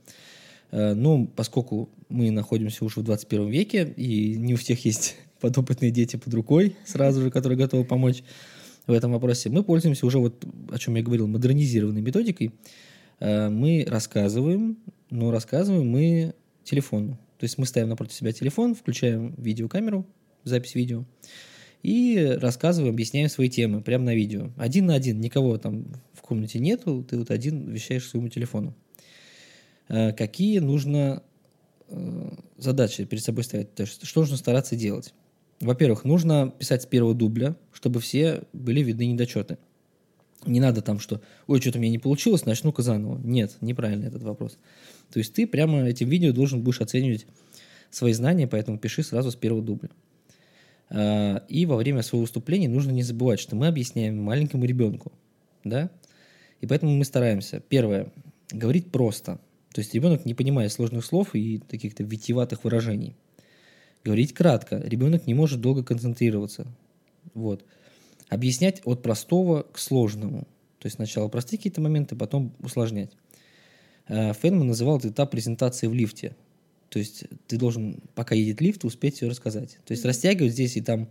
Э, 0.71 0.95
но 0.95 1.27
поскольку 1.27 1.91
мы 2.09 2.31
находимся 2.31 2.85
уже 2.85 3.01
в 3.01 3.05
21 3.05 3.49
веке, 3.49 3.93
и 3.97 4.37
не 4.37 4.55
у 4.55 4.57
всех 4.57 4.85
есть 4.85 5.17
подопытные 5.41 5.91
дети 5.91 6.17
под 6.17 6.33
рукой 6.35 6.77
сразу 6.85 7.23
же, 7.23 7.31
которые 7.31 7.59
готовы 7.59 7.85
помочь 7.85 8.23
в 8.87 8.93
этом 8.93 9.13
вопросе, 9.13 9.51
мы 9.51 9.63
пользуемся 9.63 10.07
уже, 10.07 10.19
вот, 10.19 10.45
о 10.71 10.79
чем 10.79 10.97
я 10.97 11.03
говорил, 11.03 11.27
модернизированной 11.27 12.01
методикой. 12.01 12.53
Э, 13.21 13.49
мы 13.49 13.85
рассказываем, 13.89 14.79
но 15.11 15.31
рассказываем 15.31 15.89
мы 15.89 16.35
телефону. 16.65 17.19
То 17.39 17.45
есть 17.45 17.57
мы 17.57 17.67
ставим 17.67 17.89
напротив 17.89 18.15
себя 18.15 18.33
телефон, 18.33 18.75
включаем 18.75 19.35
видеокамеру, 19.39 20.07
запись 20.45 20.75
видео, 20.75 21.05
и 21.83 22.37
рассказываем, 22.39 22.93
объясняем 22.93 23.31
свои 23.31 23.49
темы 23.49 23.81
прямо 23.81 24.05
на 24.05 24.15
видео. 24.15 24.51
Один 24.59 24.87
на 24.87 24.95
один, 24.95 25.21
никого 25.21 25.57
там 25.57 25.87
в 26.13 26.21
комнате 26.21 26.59
нету, 26.59 27.03
ты 27.03 27.19
вот 27.19 27.31
один 27.31 27.71
вещаешь 27.71 28.07
своему 28.07 28.29
телефону. 28.29 28.75
Э, 29.91 30.13
какие 30.13 30.61
нужно 30.61 31.23
э, 31.89 32.31
задачи 32.57 33.05
перед 33.05 33.23
собой 33.23 33.45
ставить? 33.45 33.75
То 33.75 33.83
есть, 33.83 34.07
что 34.07 34.21
нужно 34.21 34.37
стараться 34.37 34.77
делать? 34.77 35.13
Во-первых, 35.61 36.05
нужно 36.05 36.55
писать 36.59 36.83
с 36.83 36.87
первого 36.87 37.15
дубля, 37.15 37.57
чтобы 37.73 38.01
все 38.01 38.45
были 38.53 38.83
видны 38.83 39.07
недочеты. 39.07 39.59
Не 40.47 40.61
надо 40.61 40.81
там, 40.81 41.01
что 41.01 41.21
«Ой, 41.49 41.61
что-то 41.61 41.79
у 41.79 41.81
меня 41.83 41.91
не 41.91 41.99
получилось, 41.99 42.47
начну-ка 42.47 42.83
заново». 42.83 43.19
Нет, 43.19 43.57
неправильно 43.61 44.07
этот 44.07 44.23
вопрос. 44.23 44.57
То 45.13 45.19
есть 45.19 45.35
ты 45.35 45.47
прямо 45.47 45.87
этим 45.87 46.09
видео 46.09 46.33
должен 46.33 46.63
будешь 46.63 46.81
оценивать 46.81 47.27
свои 47.91 48.15
знания, 48.15 48.47
поэтому 48.47 48.79
пиши 48.79 49.03
сразу 49.03 49.33
с 49.33 49.37
первого 49.37 49.63
дубля. 49.63 49.91
А, 50.89 51.45
и 51.49 51.67
во 51.67 51.77
время 51.77 52.03
своего 52.03 52.23
выступления 52.23 52.69
нужно 52.69 52.93
не 52.93 53.03
забывать, 53.03 53.41
что 53.41 53.55
мы 53.55 53.67
объясняем 53.67 54.23
маленькому 54.23 54.65
ребенку, 54.65 55.13
да, 55.63 55.91
и 56.63 56.67
поэтому 56.67 56.97
мы 56.97 57.05
стараемся, 57.05 57.61
первое, 57.61 58.11
говорить 58.51 58.91
просто, 58.91 59.41
то 59.73 59.81
есть 59.81 59.95
ребенок 59.95 60.25
не 60.25 60.35
понимает 60.35 60.73
сложных 60.73 61.05
слов 61.05 61.35
и 61.35 61.59
каких-то 61.59 62.03
витиеватых 62.03 62.65
выражений. 62.65 63.17
Говорить 64.05 64.35
кратко, 64.35 64.79
ребенок 64.79 65.27
не 65.27 65.35
может 65.35 65.61
долго 65.61 65.85
концентрироваться, 65.85 66.67
вот. 67.35 67.65
Объяснять 68.29 68.81
от 68.85 69.03
простого 69.03 69.63
к 69.63 69.79
сложному, 69.79 70.47
то 70.79 70.87
есть 70.87 70.97
сначала 70.97 71.29
простые 71.29 71.59
какие-то 71.59 71.81
моменты, 71.81 72.17
потом 72.17 72.53
усложнять. 72.61 73.11
А, 74.09 74.33
Фенман 74.33 74.67
называл 74.67 74.99
этот 74.99 75.13
этап 75.13 75.31
презентации 75.31 75.87
в 75.87 75.95
лифте. 75.95 76.35
То 76.89 76.99
есть 76.99 77.25
ты 77.47 77.57
должен, 77.57 78.01
пока 78.15 78.35
едет 78.35 78.61
лифт, 78.61 78.85
успеть 78.85 79.17
все 79.17 79.29
рассказать. 79.29 79.79
То 79.85 79.93
есть 79.93 80.05
растягивать 80.05 80.53
здесь 80.53 80.77
и 80.77 80.81
там 80.81 81.09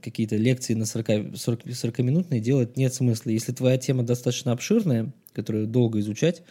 какие-то 0.00 0.36
лекции 0.36 0.74
на 0.74 0.84
40, 0.86 1.36
40, 1.36 1.66
40-минутные 1.66 2.40
делать 2.40 2.76
нет 2.76 2.94
смысла. 2.94 3.30
Если 3.30 3.52
твоя 3.52 3.76
тема 3.76 4.04
достаточно 4.04 4.52
обширная, 4.52 5.12
которую 5.32 5.66
долго 5.66 5.98
изучать, 5.98 6.42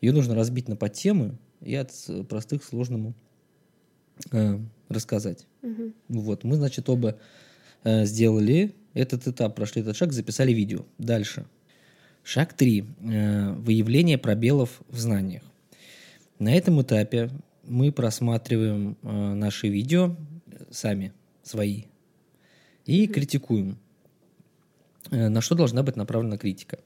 ее 0.00 0.12
нужно 0.12 0.34
разбить 0.34 0.68
на 0.68 0.76
подтемы 0.76 1.36
и 1.60 1.74
от 1.74 1.92
простых 2.28 2.62
к 2.62 2.64
сложному 2.64 3.14
э, 4.32 4.58
рассказать. 4.88 5.46
Угу. 5.62 5.92
Вот, 6.08 6.44
мы, 6.44 6.56
значит, 6.56 6.88
оба 6.88 7.18
э, 7.84 8.04
сделали 8.04 8.74
этот 8.94 9.26
этап, 9.26 9.54
прошли 9.54 9.82
этот 9.82 9.96
шаг, 9.96 10.12
записали 10.12 10.52
видео. 10.52 10.84
Дальше. 10.98 11.46
Шаг 12.22 12.54
3. 12.54 12.84
Э, 12.84 13.52
выявление 13.52 14.18
пробелов 14.18 14.80
в 14.88 14.98
знаниях. 14.98 15.42
На 16.38 16.54
этом 16.54 16.82
этапе 16.82 17.30
мы 17.64 17.92
просматриваем 17.92 18.96
э, 19.02 19.34
наши 19.34 19.68
видео 19.68 20.16
сами, 20.70 21.12
свои, 21.42 21.84
и 22.84 23.06
критикуем. 23.06 23.78
Э, 25.10 25.28
на 25.28 25.40
что 25.40 25.54
должна 25.54 25.82
быть 25.82 25.96
направлена 25.96 26.36
критика? 26.36 26.78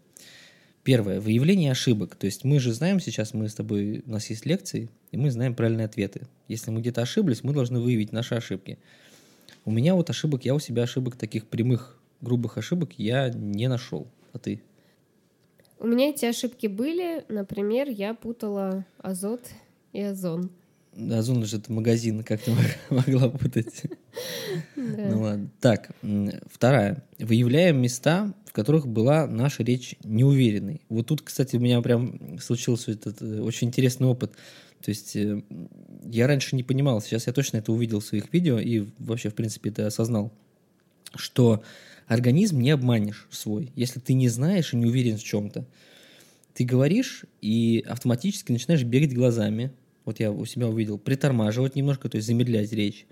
Первое. 0.83 1.21
Выявление 1.21 1.73
ошибок. 1.73 2.17
То 2.17 2.27
есть 2.27 2.45
мы 2.45 2.59
же 2.59 2.73
знаем 2.73 3.01
сейчас, 3.01 3.35
мы 3.35 3.49
с 3.49 3.55
тобой, 3.55 4.03
у 4.07 4.11
нас 4.11 4.31
есть 4.31 4.47
лекции, 4.47 4.89
и 5.13 5.17
мы 5.17 5.31
знаем 5.31 5.55
правильные 5.55 5.85
ответы. 5.85 6.27
Если 6.49 6.71
мы 6.71 6.81
где-то 6.81 7.03
ошиблись, 7.03 7.45
мы 7.45 7.53
должны 7.53 7.81
выявить 7.81 8.13
наши 8.13 8.35
ошибки. 8.35 8.79
У 9.65 9.71
меня 9.71 9.95
вот 9.95 10.09
ошибок, 10.09 10.45
я 10.45 10.55
у 10.55 10.59
себя 10.59 10.85
ошибок, 10.85 11.17
таких 11.17 11.47
прямых, 11.47 11.99
грубых 12.23 12.57
ошибок 12.57 12.93
я 12.97 13.29
не 13.29 13.69
нашел. 13.69 14.09
А 14.33 14.39
ты? 14.39 14.63
У 15.79 15.87
меня 15.87 16.11
эти 16.11 16.25
ошибки 16.25 16.67
были. 16.67 17.25
Например, 17.29 17.89
я 17.89 18.15
путала 18.15 18.87
азот 18.99 19.43
и 19.93 20.01
озон. 20.01 20.51
Озон 20.97 21.45
же 21.45 21.59
это 21.59 21.73
магазин, 21.73 22.23
как 22.25 22.41
ты 22.41 22.53
могла 22.91 23.29
путать? 23.29 23.83
Ну 24.77 25.23
ладно. 25.23 25.49
Так, 25.61 25.91
вторая. 26.51 27.05
Выявляем 27.19 27.81
места, 27.81 28.35
в 28.51 28.53
которых 28.53 28.89
была 28.89 29.29
наша 29.29 29.63
речь 29.63 29.95
неуверенной. 30.03 30.81
Вот 30.89 31.07
тут, 31.07 31.23
кстати, 31.23 31.55
у 31.55 31.61
меня 31.61 31.81
прям 31.83 32.41
случился 32.41 32.91
этот 32.91 33.23
э, 33.23 33.41
очень 33.41 33.69
интересный 33.69 34.09
опыт. 34.09 34.33
То 34.83 34.89
есть 34.89 35.15
э, 35.15 35.41
я 36.05 36.27
раньше 36.27 36.57
не 36.57 36.65
понимал, 36.65 37.01
сейчас 37.01 37.29
я 37.29 37.33
точно 37.33 37.59
это 37.59 37.71
увидел 37.71 38.01
в 38.01 38.05
своих 38.05 38.33
видео 38.33 38.59
и 38.59 38.89
вообще, 38.99 39.29
в 39.29 39.37
принципе, 39.37 39.71
это 39.71 39.87
осознал, 39.87 40.33
что 41.15 41.63
организм 42.09 42.59
не 42.59 42.73
обманешь 42.73 43.29
свой. 43.31 43.71
Если 43.77 44.01
ты 44.01 44.15
не 44.15 44.29
знаешь 44.29 44.75
и 44.75 44.77
не 44.77 44.87
уверен 44.87 45.17
в 45.17 45.23
чем-то, 45.23 45.65
ты 46.53 46.65
говоришь 46.65 47.27
и 47.41 47.85
автоматически 47.87 48.51
начинаешь 48.51 48.83
бегать 48.83 49.15
глазами, 49.15 49.71
вот 50.05 50.19
я 50.19 50.33
у 50.33 50.45
себя 50.45 50.67
увидел, 50.67 50.99
притормаживать 50.99 51.77
немножко, 51.77 52.09
то 52.09 52.17
есть 52.17 52.27
замедлять 52.27 52.73
речь, 52.73 53.07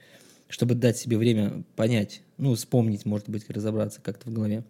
чтобы 0.49 0.75
дать 0.75 0.99
себе 0.99 1.16
время 1.16 1.62
понять, 1.76 2.23
ну, 2.38 2.57
вспомнить, 2.57 3.04
может 3.04 3.28
быть, 3.28 3.49
разобраться 3.49 4.00
как-то 4.00 4.30
в 4.30 4.33
голове. 4.33 4.64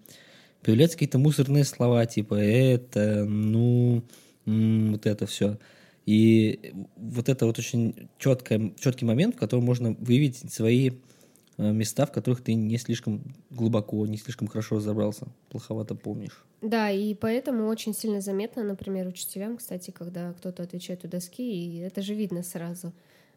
Появляются 0.69 0.97
какие-то 0.99 1.19
мусорные 1.19 1.65
слова, 1.65 2.05
типа 2.05 2.35
«это», 2.35 3.25
«ну», 3.25 4.03
вот 4.45 5.07
это 5.07 5.27
все. 5.27 5.59
И 6.05 6.73
вот 6.97 7.29
это 7.29 7.47
вот 7.47 7.59
очень 7.59 8.09
четкий, 8.19 8.75
четкий 8.79 9.05
момент, 9.05 9.35
в 9.35 9.39
котором 9.39 9.65
можно 9.65 9.97
выявить 9.99 10.53
свои 10.53 10.91
Э, 11.59 11.73
места, 11.73 12.07
в 12.07 12.13
которых 12.13 12.41
ты 12.41 12.55
не 12.55 12.79
слишком 12.79 13.35
глубоко, 13.51 14.07
не 14.07 14.17
слишком 14.17 14.47
хорошо 14.47 14.77
разобрался, 14.77 15.27
плоховато 15.51 15.97
помнишь. 15.97 16.45
Да, 16.63 16.89
и 16.91 17.15
поэтому 17.15 17.67
очень 17.67 17.95
сильно 17.95 18.21
заметно, 18.21 18.63
например, 18.63 19.09
учителям, 19.09 19.57
кстати, 19.57 19.91
когда 19.91 20.33
кто-то 20.35 20.63
отвечает 20.63 21.05
у 21.05 21.09
доски, 21.09 21.43
и 21.43 21.79
это 21.79 22.01
же 22.01 22.15
видно 22.15 22.45
сразу. 22.45 22.93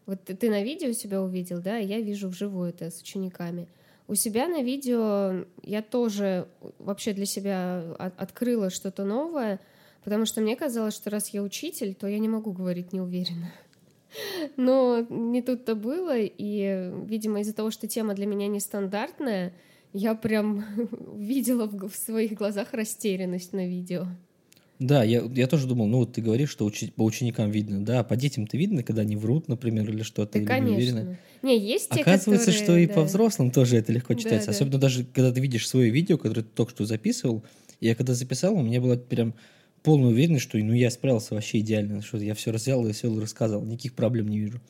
Вот 0.05 0.23
ты 0.23 0.49
на 0.49 0.61
видео 0.61 0.91
себя 0.91 1.21
увидел, 1.21 1.61
да, 1.61 1.79
и 1.79 1.87
я 1.87 1.99
вижу 1.99 2.29
вживую 2.29 2.69
это 2.69 2.91
с 2.91 3.01
учениками. 3.01 3.67
У 4.11 4.15
себя 4.15 4.49
на 4.49 4.61
видео 4.61 5.45
я 5.63 5.81
тоже 5.81 6.49
вообще 6.79 7.13
для 7.13 7.25
себя 7.25 7.95
открыла 7.97 8.69
что-то 8.69 9.05
новое, 9.05 9.61
потому 10.03 10.25
что 10.25 10.41
мне 10.41 10.57
казалось, 10.57 10.95
что 10.95 11.09
раз 11.09 11.29
я 11.29 11.41
учитель, 11.41 11.95
то 11.95 12.07
я 12.07 12.19
не 12.19 12.27
могу 12.27 12.51
говорить 12.51 12.91
неуверенно. 12.91 13.53
Но 14.57 14.99
не 15.09 15.41
тут-то 15.41 15.75
было, 15.75 16.17
и, 16.17 16.91
видимо, 17.05 17.39
из-за 17.39 17.53
того, 17.53 17.71
что 17.71 17.87
тема 17.87 18.13
для 18.13 18.25
меня 18.25 18.47
нестандартная, 18.47 19.53
я 19.93 20.13
прям 20.13 20.65
видела 21.15 21.65
в, 21.67 21.95
своих 21.95 22.33
глазах 22.33 22.73
растерянность 22.73 23.53
на 23.53 23.65
видео. 23.65 24.07
Да, 24.81 25.03
я, 25.03 25.21
я 25.35 25.45
тоже 25.45 25.67
думал, 25.67 25.85
ну 25.85 25.99
вот 25.99 26.13
ты 26.13 26.23
говоришь, 26.23 26.49
что 26.49 26.65
учи, 26.65 26.89
по 26.89 27.03
ученикам 27.03 27.51
видно, 27.51 27.85
да, 27.85 27.99
а 27.99 28.03
по 28.03 28.15
детям-то 28.15 28.57
видно, 28.57 28.81
когда 28.81 29.03
они 29.03 29.15
врут, 29.15 29.47
например, 29.47 29.87
или 29.87 30.01
что-то, 30.01 30.33
да, 30.33 30.39
или 30.39 30.47
конечно. 30.47 31.19
не 31.43 31.59
есть 31.59 31.91
те, 31.91 32.01
Оказывается, 32.01 32.47
которые, 32.47 32.63
что 32.63 32.77
и 32.77 32.87
да. 32.87 32.93
по 32.95 33.03
взрослым 33.03 33.51
тоже 33.51 33.77
это 33.77 33.91
легко 33.91 34.15
читать, 34.15 34.43
да, 34.43 34.51
особенно 34.51 34.79
да. 34.79 34.87
даже 34.87 35.05
когда 35.05 35.31
ты 35.31 35.39
видишь 35.39 35.67
свое 35.67 35.91
видео, 35.91 36.17
которое 36.17 36.41
ты 36.41 36.49
только 36.55 36.71
что 36.71 36.85
записывал. 36.85 37.43
Я 37.79 37.93
когда 37.93 38.15
записал, 38.15 38.55
у 38.55 38.63
меня 38.63 38.81
было 38.81 38.95
прям 38.95 39.35
полную 39.83 40.13
уверенность, 40.13 40.45
что 40.45 40.57
ну, 40.57 40.73
я 40.73 40.89
справился 40.89 41.35
вообще 41.35 41.59
идеально, 41.59 42.01
что 42.01 42.17
я 42.17 42.33
все 42.33 42.51
взял 42.51 42.83
и 42.87 42.91
все 42.91 43.15
рассказал, 43.19 43.63
никаких 43.63 43.93
проблем 43.93 44.29
не 44.29 44.39
вижу. 44.39 44.61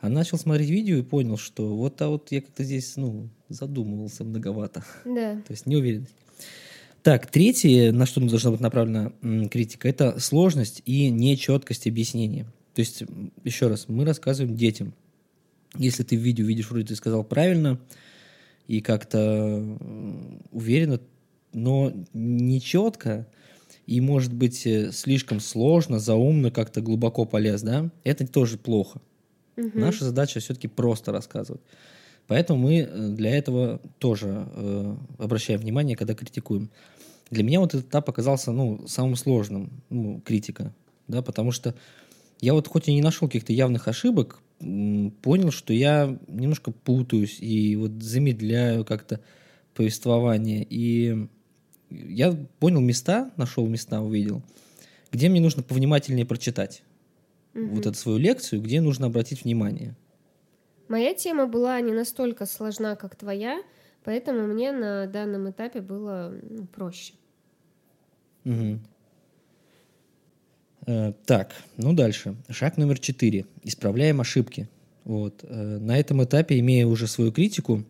А 0.00 0.08
начал 0.08 0.38
смотреть 0.38 0.70
видео 0.70 0.96
и 0.96 1.02
понял, 1.02 1.36
что 1.36 1.76
вот, 1.76 2.00
а 2.00 2.08
вот 2.08 2.32
я 2.32 2.40
как-то 2.40 2.64
здесь, 2.64 2.96
ну, 2.96 3.28
задумывался 3.50 4.24
многовато. 4.24 4.82
Да. 5.04 5.34
То 5.46 5.50
есть 5.50 5.66
неуверенность. 5.66 6.16
Так, 7.02 7.26
третье, 7.30 7.90
на 7.92 8.06
что 8.06 8.20
должна 8.20 8.52
быть 8.52 8.60
направлена 8.60 9.12
критика, 9.50 9.88
это 9.88 10.20
сложность 10.20 10.82
и 10.84 11.08
нечеткость 11.10 11.86
объяснения. 11.86 12.44
То 12.74 12.80
есть, 12.80 13.02
еще 13.44 13.66
раз, 13.66 13.88
мы 13.88 14.04
рассказываем 14.04 14.56
детям. 14.56 14.94
Если 15.76 16.04
ты 16.04 16.16
в 16.16 16.20
видео 16.20 16.46
видишь, 16.46 16.70
вроде 16.70 16.86
ты 16.86 16.96
сказал 16.96 17.24
правильно 17.24 17.80
и 18.68 18.80
как-то 18.80 19.78
уверенно, 20.52 21.00
но 21.52 21.92
нечетко, 22.12 23.26
и, 23.86 24.00
может 24.00 24.32
быть, 24.32 24.64
э, 24.66 24.92
слишком 24.92 25.40
сложно, 25.40 25.98
заумно, 25.98 26.50
как-то 26.50 26.80
глубоко 26.80 27.24
полез, 27.24 27.62
да, 27.62 27.90
это 28.04 28.26
тоже 28.26 28.58
плохо. 28.58 29.00
Угу. 29.56 29.72
Наша 29.74 30.04
задача 30.04 30.40
все-таки 30.40 30.68
просто 30.68 31.10
рассказывать. 31.10 31.62
Поэтому 32.26 32.60
мы 32.60 32.78
э, 32.78 33.08
для 33.10 33.36
этого 33.36 33.80
тоже 33.98 34.46
э, 34.54 34.96
обращаем 35.18 35.60
внимание, 35.60 35.96
когда 35.96 36.14
критикуем. 36.14 36.70
Для 37.30 37.42
меня 37.42 37.60
вот 37.60 37.74
этот 37.74 37.88
этап 37.88 38.08
оказался 38.08 38.52
ну, 38.52 38.86
самым 38.86 39.16
сложным, 39.16 39.70
ну, 39.90 40.20
критика, 40.20 40.74
да, 41.08 41.22
потому 41.22 41.50
что 41.50 41.74
я 42.40 42.54
вот 42.54 42.68
хоть 42.68 42.88
и 42.88 42.94
не 42.94 43.02
нашел 43.02 43.28
каких-то 43.28 43.52
явных 43.52 43.88
ошибок, 43.88 44.40
понял, 44.58 45.50
что 45.50 45.72
я 45.72 46.18
немножко 46.28 46.70
путаюсь 46.70 47.38
и 47.40 47.74
вот 47.76 48.02
замедляю 48.02 48.84
как-то 48.84 49.20
повествование. 49.74 50.66
И 50.68 51.26
я 51.90 52.32
понял 52.58 52.80
места, 52.80 53.30
нашел 53.36 53.66
места, 53.66 54.00
увидел, 54.00 54.42
где 55.10 55.28
мне 55.28 55.40
нужно 55.40 55.62
повнимательнее 55.62 56.26
прочитать. 56.26 56.82
угу. 57.54 57.76
вот 57.76 57.86
эту 57.86 57.96
свою 57.96 58.18
лекцию, 58.18 58.62
где 58.62 58.80
нужно 58.80 59.06
обратить 59.06 59.44
внимание. 59.44 59.96
Моя 60.88 61.14
тема 61.14 61.46
была 61.46 61.80
не 61.80 61.92
настолько 61.92 62.46
сложна, 62.46 62.96
как 62.96 63.16
твоя, 63.16 63.62
поэтому 64.04 64.46
мне 64.46 64.72
на 64.72 65.06
данном 65.06 65.50
этапе 65.50 65.80
было 65.80 66.34
ну, 66.42 66.66
проще. 66.66 67.14
Угу. 68.44 68.78
Э, 70.86 71.12
так, 71.24 71.52
ну 71.76 71.92
дальше. 71.92 72.34
Шаг 72.50 72.76
номер 72.76 72.98
четыре. 72.98 73.46
Исправляем 73.62 74.20
ошибки. 74.20 74.68
Вот. 75.04 75.44
Э, 75.44 75.78
на 75.78 75.98
этом 75.98 76.22
этапе, 76.22 76.58
имея 76.58 76.86
уже 76.86 77.06
свою 77.06 77.32
критику 77.32 77.84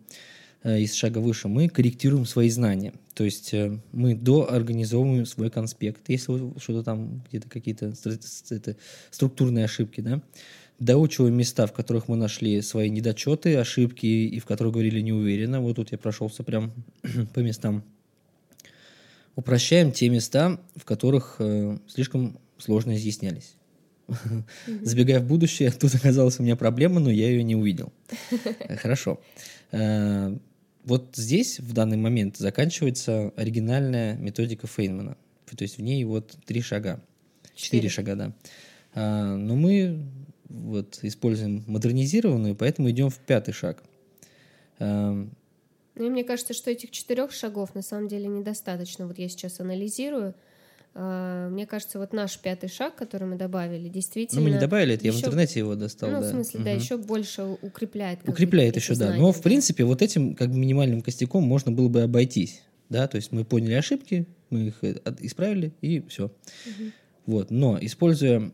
э, 0.63 0.81
из 0.81 0.95
шага 0.95 1.19
выше, 1.19 1.49
мы 1.49 1.69
корректируем 1.69 2.27
свои 2.27 2.51
знания. 2.51 2.93
То 3.15 3.25
есть 3.25 3.53
э, 3.53 3.79
мы 3.93 4.15
доорганизовываем 4.15 5.27
свой 5.27 5.51
конспект, 5.51 6.09
если 6.09 6.59
что-то 6.59 6.83
там, 6.83 7.23
где-то 7.29 7.49
какие-то 7.49 7.93
это, 8.51 8.77
структурные 9.11 9.65
ошибки, 9.65 10.01
да, 10.01 10.23
доучиваем 10.85 11.35
места, 11.35 11.67
в 11.67 11.73
которых 11.73 12.09
мы 12.09 12.17
нашли 12.17 12.61
свои 12.62 12.91
недочеты, 12.91 13.57
ошибки 13.57 14.07
и 14.07 14.39
в 14.41 14.45
которых 14.47 14.75
говорили 14.75 15.01
неуверенно. 15.01 15.61
Вот 15.61 15.77
тут 15.77 15.93
я 15.93 15.99
прошелся 15.99 16.43
прям 16.43 16.73
по 17.35 17.41
местам. 17.41 17.85
Упрощаем 19.37 19.93
те 19.93 20.09
места, 20.09 20.61
в 20.77 20.85
которых 20.85 21.37
э, 21.39 21.79
слишком 21.87 22.39
сложно 22.59 22.97
изъяснялись. 22.97 23.55
Mm-hmm. 24.09 24.85
Забегая 24.85 25.21
в 25.21 25.27
будущее, 25.27 25.71
тут 25.71 25.95
оказалась 25.95 26.39
у 26.39 26.43
меня 26.43 26.57
проблема, 26.57 27.01
но 27.01 27.11
я 27.11 27.31
ее 27.31 27.43
не 27.43 27.57
увидел. 27.57 27.93
Хорошо. 28.79 29.21
Э, 29.71 30.37
вот 30.85 31.15
здесь, 31.15 31.61
в 31.61 31.73
данный 31.73 31.97
момент, 31.97 32.37
заканчивается 32.37 33.33
оригинальная 33.37 34.17
методика 34.17 34.67
Фейнмана. 34.67 35.17
То 35.57 35.62
есть 35.62 35.79
в 35.79 35.83
ней 35.83 36.03
вот 36.05 36.37
три 36.45 36.61
шага. 36.61 37.01
Четыре 37.55 37.89
шага, 37.89 38.17
да. 38.17 38.33
А, 38.95 39.37
но 39.37 39.55
мы 39.55 40.03
вот 40.49 40.99
используем 41.03 41.65
модернизированную, 41.67 42.55
поэтому 42.55 42.91
идем 42.91 43.11
в 43.11 43.19
пятый 43.19 43.53
шаг. 43.53 43.83
А, 44.79 45.27
ну 45.95 46.07
и 46.07 46.11
мне 46.11 46.25
кажется, 46.25 46.55
что 46.55 46.71
этих 46.71 46.91
четырех 46.91 47.33
шагов 47.33 47.75
на 47.75 47.83
самом 47.83 48.09
деле 48.09 48.27
недостаточно. 48.27 49.07
Вот 49.07 49.19
я 49.19 49.29
сейчас 49.29 49.61
анализирую, 49.61 50.35
а, 50.95 51.49
мне 51.49 51.67
кажется, 51.67 51.99
вот 51.99 52.13
наш 52.13 52.39
пятый 52.39 52.69
шаг, 52.69 52.95
который 52.97 53.27
мы 53.27 53.37
добавили, 53.37 53.89
действительно... 53.89 54.41
Ну, 54.41 54.49
мы 54.49 54.55
не 54.55 54.61
добавили 54.61 54.95
это, 54.95 55.07
я 55.07 55.13
в 55.13 55.17
интернете 55.17 55.61
его 55.61 55.75
достал. 55.75 56.11
Ну, 56.11 56.21
да. 56.21 56.27
в 56.27 56.31
смысле, 56.31 56.61
угу. 56.61 56.65
да, 56.65 56.71
еще 56.73 56.97
больше 56.99 57.43
укрепляет. 57.63 58.21
Укрепляет 58.29 58.77
еще, 58.77 58.95
да. 58.95 59.15
Но, 59.15 59.33
в 59.33 59.41
принципе, 59.41 59.85
вот 59.85 60.03
этим 60.03 60.35
как 60.35 60.51
бы 60.51 60.59
минимальным 60.59 61.01
костяком 61.01 61.45
можно 61.45 61.73
было 61.73 61.89
бы 61.89 62.03
обойтись. 62.03 62.63
Да, 62.89 63.09
то 63.09 63.17
есть 63.17 63.33
мы 63.33 63.47
поняли 63.47 63.73
ошибки, 63.73 64.27
мы 64.51 64.67
их 64.67 64.75
э, 64.83 64.97
исправили, 65.21 65.73
и 65.81 66.03
все. 66.09 66.27
Угу. 66.27 66.91
Вот. 67.26 67.50
Но, 67.50 67.79
используя 67.81 68.52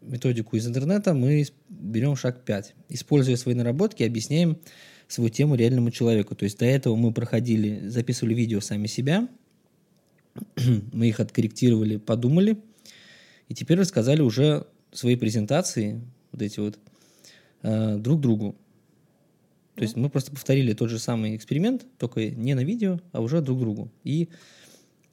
методику 0.00 0.56
из 0.56 0.66
интернета, 0.66 1.14
мы 1.14 1.44
берем 1.68 2.16
шаг 2.16 2.44
5. 2.44 2.74
Используя 2.88 3.36
свои 3.36 3.54
наработки, 3.54 4.02
объясняем 4.02 4.58
свою 5.08 5.30
тему 5.30 5.54
реальному 5.54 5.90
человеку. 5.90 6.34
То 6.34 6.44
есть 6.44 6.58
до 6.58 6.64
этого 6.64 6.96
мы 6.96 7.12
проходили, 7.12 7.88
записывали 7.88 8.34
видео 8.34 8.60
сами 8.60 8.86
себя, 8.86 9.28
мы 10.92 11.08
их 11.08 11.20
откорректировали, 11.20 11.96
подумали, 11.96 12.58
и 13.48 13.54
теперь 13.54 13.78
рассказали 13.78 14.22
уже 14.22 14.66
свои 14.92 15.16
презентации, 15.16 16.00
вот 16.32 16.42
эти 16.42 16.60
вот, 16.60 16.78
э, 17.62 17.96
друг 17.98 18.20
другу. 18.20 18.56
То 19.74 19.82
есть 19.82 19.94
мы 19.94 20.08
просто 20.08 20.32
повторили 20.32 20.72
тот 20.72 20.88
же 20.88 20.98
самый 20.98 21.36
эксперимент, 21.36 21.86
только 21.98 22.30
не 22.30 22.54
на 22.54 22.64
видео, 22.64 22.98
а 23.12 23.20
уже 23.20 23.42
друг 23.42 23.60
другу. 23.60 23.92
И 24.04 24.30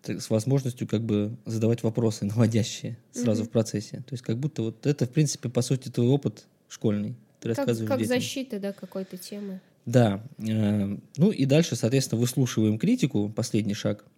с 0.06 0.30
возможностью 0.30 0.88
как 0.88 1.02
бы 1.04 1.36
задавать 1.46 1.84
вопросы 1.84 2.26
наводящие 2.26 2.98
сразу 3.12 3.44
mm-hmm. 3.44 3.48
в 3.48 3.50
процессе. 3.50 3.98
То 3.98 4.14
есть 4.14 4.24
как 4.24 4.38
будто 4.38 4.62
вот 4.62 4.86
это, 4.86 5.06
в 5.06 5.10
принципе, 5.10 5.50
по 5.50 5.62
сути, 5.62 5.90
твой 5.90 6.08
опыт 6.08 6.46
школьный. 6.68 7.16
Ты 7.40 7.50
как, 7.50 7.58
рассказываешь 7.58 7.90
как 7.90 8.00
детям. 8.00 8.16
защита, 8.16 8.60
да, 8.60 8.74
какой-то 8.74 9.18
темы. 9.18 9.60
Да. 9.86 10.24
Э, 10.40 10.98
ну 11.18 11.32
и 11.32 11.46
дальше, 11.46 11.76
соответственно, 11.76 12.22
выслушиваем 12.22 12.78
критику, 12.78 13.30
последний 13.30 13.74
шаг– 13.74 14.06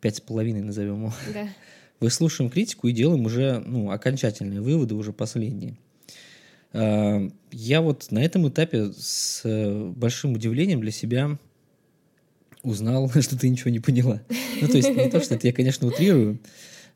пять 0.00 0.16
с 0.16 0.20
половиной 0.20 0.62
назовем 0.62 0.96
его. 0.96 1.14
Да. 1.32 1.48
Выслушиваем 2.00 2.50
критику 2.50 2.88
и 2.88 2.92
делаем 2.92 3.24
уже 3.26 3.62
ну, 3.64 3.90
окончательные 3.90 4.60
выводы, 4.60 4.94
уже 4.94 5.12
последние. 5.12 5.76
А, 6.72 7.28
я 7.52 7.82
вот 7.82 8.10
на 8.10 8.20
этом 8.24 8.48
этапе 8.48 8.92
с 8.96 9.42
э, 9.44 9.90
большим 9.90 10.32
удивлением 10.32 10.80
для 10.80 10.90
себя 10.90 11.38
узнал, 12.62 13.10
что 13.20 13.38
ты 13.38 13.48
ничего 13.48 13.70
не 13.70 13.80
поняла. 13.80 14.22
Ну, 14.60 14.68
то 14.68 14.76
есть 14.76 14.90
не 14.90 15.10
то, 15.10 15.20
что 15.20 15.34
это 15.34 15.46
я, 15.46 15.52
конечно, 15.52 15.86
утрирую. 15.86 16.38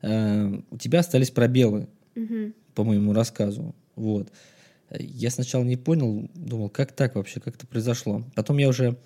А, 0.01 0.61
у 0.69 0.77
тебя 0.77 0.99
остались 0.99 1.31
пробелы 1.31 1.87
по 2.73 2.83
моему 2.83 3.13
рассказу. 3.13 3.75
Вот. 3.95 4.31
Я 4.99 5.31
сначала 5.31 5.63
не 5.63 5.77
понял, 5.77 6.29
думал, 6.35 6.69
как 6.69 6.91
так 6.91 7.15
вообще, 7.15 7.39
как 7.39 7.55
это 7.55 7.65
произошло. 7.65 8.23
Потом 8.35 8.57
я 8.57 8.69
уже 8.69 8.97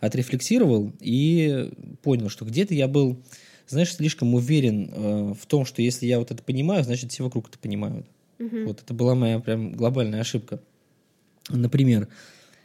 отрефлексировал 0.00 0.92
и 1.00 1.70
понял, 2.02 2.28
что 2.28 2.44
где-то 2.44 2.74
я 2.74 2.88
был 2.88 3.18
знаешь, 3.66 3.94
слишком 3.94 4.34
уверен 4.34 4.90
э, 4.92 5.34
в 5.38 5.46
том, 5.46 5.64
что 5.64 5.82
если 5.82 6.06
я 6.06 6.18
вот 6.18 6.30
это 6.30 6.42
понимаю, 6.42 6.84
значит, 6.84 7.12
все 7.12 7.24
вокруг 7.24 7.48
это 7.48 7.58
понимают. 7.58 8.06
Угу. 8.38 8.64
Вот 8.66 8.82
это 8.82 8.94
была 8.94 9.14
моя 9.14 9.40
прям 9.40 9.72
глобальная 9.72 10.20
ошибка. 10.20 10.60
Например, 11.48 12.08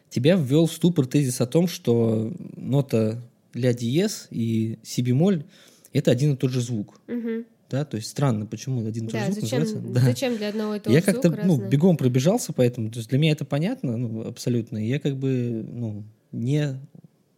тебя 0.09 0.35
ввел 0.35 0.65
в 0.65 0.73
ступор 0.73 1.05
тезис 1.05 1.41
о 1.41 1.47
том, 1.47 1.67
что 1.67 2.33
нота 2.55 3.21
ля 3.53 3.73
диез 3.73 4.27
и 4.31 4.79
си 4.83 5.01
бемоль– 5.01 5.45
это 5.93 6.11
один 6.11 6.33
и 6.33 6.35
тот 6.37 6.51
же 6.51 6.61
звук. 6.61 6.99
Угу. 7.07 7.45
Да, 7.69 7.85
то 7.85 7.97
есть 7.97 8.09
странно, 8.09 8.45
почему 8.45 8.85
один 8.87 9.05
и 9.05 9.07
тот 9.07 9.13
да, 9.13 9.27
же 9.27 9.33
звук 9.33 9.43
зачем, 9.43 9.59
называется. 9.59 9.93
Да. 9.93 10.01
Зачем 10.01 10.37
для 10.37 10.49
одного 10.49 10.75
и 10.75 10.79
того 10.79 10.95
Я 10.95 11.01
как-то 11.01 11.29
ну, 11.43 11.67
бегом 11.67 11.97
пробежался, 11.97 12.51
поэтому 12.53 12.89
то 12.89 12.97
есть 12.97 13.09
для 13.09 13.19
меня 13.19 13.33
это 13.33 13.45
понятно, 13.45 13.97
ну, 13.97 14.27
абсолютно. 14.27 14.77
Я 14.77 14.99
как 14.99 15.17
бы 15.17 15.65
ну, 15.67 16.03
не 16.31 16.79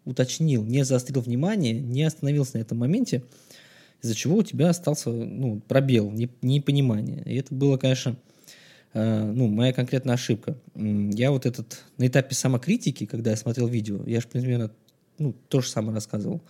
уточнил, 0.06 0.64
не 0.64 0.86
заострил 0.86 1.22
внимание, 1.22 1.74
не 1.74 2.04
остановился 2.04 2.58
на 2.58 2.62
этом 2.62 2.78
моменте 2.78 3.24
из-за 4.02 4.16
чего 4.16 4.38
у 4.38 4.44
тебя 4.44 4.70
остался 4.70 5.10
ну, 5.12 5.62
пробел, 5.68 6.12
непонимание. 6.12 7.24
И 7.26 7.36
это 7.36 7.54
было, 7.54 7.78
конечно, 7.78 8.16
э, 8.94 9.32
ну, 9.32 9.48
моя 9.48 9.74
конкретная 9.74 10.16
ошибка. 10.16 10.58
Я 10.76 11.32
вот 11.32 11.46
этот, 11.46 11.84
на 11.98 12.08
этапе 12.08 12.34
самокритики, 12.36 13.06
когда 13.06 13.32
я 13.32 13.38
смотрел 13.38 13.68
видео, 13.68 14.04
я 14.06 14.20
же 14.20 14.28
примерно 14.28 14.72
ну, 15.22 15.36
то 15.48 15.62
же 15.62 15.70
самое 15.70 15.94
рассказывал, 15.94 16.42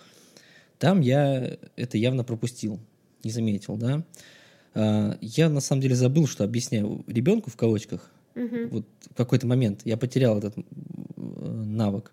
там 0.79 1.01
я 1.01 1.57
это 1.75 1.97
явно 1.97 2.23
пропустил, 2.23 2.79
не 3.23 3.31
заметил, 3.31 3.77
да. 3.77 4.03
Э, 4.73 5.15
я 5.21 5.49
на 5.49 5.59
самом 5.59 5.81
деле 5.81 5.95
забыл, 5.95 6.27
что 6.27 6.43
объясняю 6.43 7.03
ребенку 7.07 7.49
в 7.49 7.55
кавычках. 7.55 8.09
Угу. 8.35 8.67
Вот 8.71 8.85
в 9.11 9.15
какой-то 9.15 9.45
момент 9.45 9.81
я 9.83 9.97
потерял 9.97 10.37
этот 10.37 10.57
э, 10.57 10.63
навык. 11.17 12.11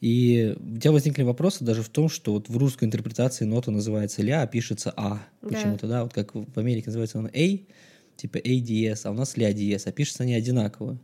И 0.00 0.56
у 0.58 0.78
тебя 0.78 0.90
возникли 0.90 1.22
вопросы 1.22 1.64
даже 1.64 1.82
в 1.82 1.88
том, 1.88 2.08
что 2.08 2.32
вот 2.32 2.48
в 2.48 2.56
русской 2.56 2.84
интерпретации 2.84 3.44
нота 3.44 3.70
называется 3.70 4.20
ля, 4.20 4.42
а 4.42 4.46
пишется 4.48 4.92
а 4.96 5.22
почему-то, 5.40 5.86
да. 5.86 5.98
да, 5.98 6.02
вот 6.02 6.12
как 6.12 6.34
в 6.34 6.58
Америке 6.58 6.86
называется 6.86 7.18
он 7.18 7.30
a, 7.32 7.60
типа 8.16 8.38
a 8.38 8.60
diез, 8.60 9.06
а 9.06 9.12
у 9.12 9.14
нас 9.14 9.36
ля 9.36 9.52
диез, 9.52 9.86
а 9.86 9.92
пишется 9.92 10.24
они 10.24 10.34
одинаково. 10.34 10.98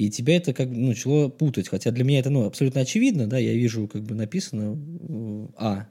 И 0.00 0.08
тебя 0.08 0.36
это 0.36 0.54
как 0.54 0.70
бы 0.70 0.76
ну, 0.76 0.88
начало 0.88 1.28
путать, 1.28 1.68
хотя 1.68 1.90
для 1.90 2.04
меня 2.04 2.20
это 2.20 2.30
ну, 2.30 2.46
абсолютно 2.46 2.80
очевидно, 2.80 3.26
да, 3.26 3.36
я 3.36 3.52
вижу 3.52 3.86
как 3.86 4.02
бы 4.02 4.14
написано 4.14 4.78
а 5.58 5.88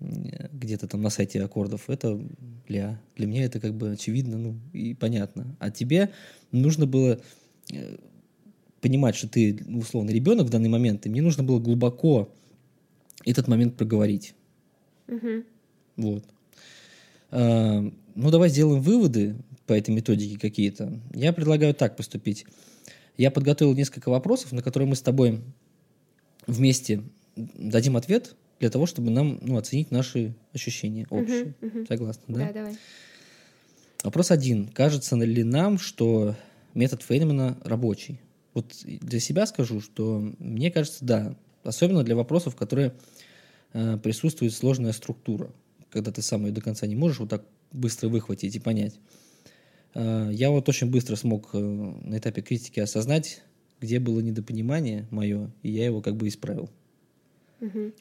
где-то 0.00 0.88
там 0.88 1.02
на 1.02 1.10
сайте 1.10 1.42
аккордов, 1.42 1.90
это 1.90 2.18
ля. 2.68 2.98
Для 3.16 3.26
меня 3.26 3.44
это 3.44 3.60
как 3.60 3.74
бы 3.74 3.90
очевидно, 3.90 4.38
ну 4.38 4.56
и 4.72 4.94
понятно. 4.94 5.54
А 5.58 5.70
тебе 5.70 6.10
нужно 6.52 6.86
было 6.86 7.20
э, 7.70 7.96
понимать, 8.80 9.14
что 9.14 9.28
ты, 9.28 9.62
условно, 9.68 10.08
ребенок 10.08 10.46
в 10.46 10.50
данный 10.50 10.70
момент, 10.70 11.04
и 11.04 11.10
мне 11.10 11.20
нужно 11.20 11.44
было 11.44 11.58
глубоко 11.58 12.34
этот 13.26 13.46
момент 13.46 13.76
проговорить. 13.76 14.34
Угу. 15.06 15.44
Вот. 15.96 16.24
А, 17.30 17.92
ну, 18.14 18.30
давай 18.30 18.48
сделаем 18.48 18.80
выводы 18.80 19.36
по 19.66 19.74
этой 19.74 19.94
методике 19.94 20.38
какие-то. 20.38 20.98
Я 21.12 21.34
предлагаю 21.34 21.74
так 21.74 21.94
поступить. 21.94 22.46
Я 23.18 23.30
подготовил 23.30 23.74
несколько 23.74 24.08
вопросов, 24.08 24.52
на 24.52 24.62
которые 24.62 24.88
мы 24.88 24.94
с 24.94 25.02
тобой 25.02 25.42
вместе 26.46 27.02
дадим 27.36 27.96
ответ 27.96 28.36
для 28.60 28.70
того, 28.70 28.86
чтобы 28.86 29.10
нам 29.10 29.38
ну, 29.42 29.56
оценить 29.56 29.90
наши 29.90 30.34
ощущения 30.52 31.06
общие. 31.10 31.54
Угу, 31.60 31.66
угу. 31.80 31.86
Согласна, 31.86 32.22
да? 32.28 32.46
Да, 32.46 32.52
давай. 32.52 32.76
Вопрос 34.04 34.30
один. 34.30 34.68
Кажется 34.68 35.16
ли 35.16 35.42
нам, 35.42 35.78
что 35.78 36.36
метод 36.74 37.02
Фейнмана 37.02 37.58
рабочий? 37.64 38.20
Вот 38.54 38.74
для 38.84 39.20
себя 39.20 39.46
скажу, 39.46 39.80
что 39.80 40.32
мне 40.38 40.70
кажется, 40.70 41.04
да. 41.04 41.36
Особенно 41.64 42.04
для 42.04 42.14
вопросов, 42.14 42.54
которые 42.54 42.94
э, 43.72 43.98
присутствует 43.98 44.54
сложная 44.54 44.92
структура, 44.92 45.50
когда 45.90 46.12
ты 46.12 46.22
сам 46.22 46.46
ее 46.46 46.52
до 46.52 46.60
конца 46.60 46.86
не 46.86 46.94
можешь 46.94 47.18
вот 47.18 47.30
так 47.30 47.44
быстро 47.72 48.08
выхватить 48.08 48.54
и 48.54 48.60
понять. 48.60 48.94
Э, 49.94 50.28
я 50.32 50.50
вот 50.50 50.68
очень 50.68 50.90
быстро 50.90 51.16
смог 51.16 51.50
э, 51.52 51.58
на 51.58 52.18
этапе 52.18 52.42
критики 52.42 52.80
осознать, 52.80 53.42
где 53.80 53.98
было 54.00 54.20
недопонимание 54.20 55.06
мое, 55.10 55.50
и 55.62 55.70
я 55.70 55.84
его 55.84 56.00
как 56.00 56.16
бы 56.16 56.28
исправил. 56.28 56.68
Угу. 57.60 57.92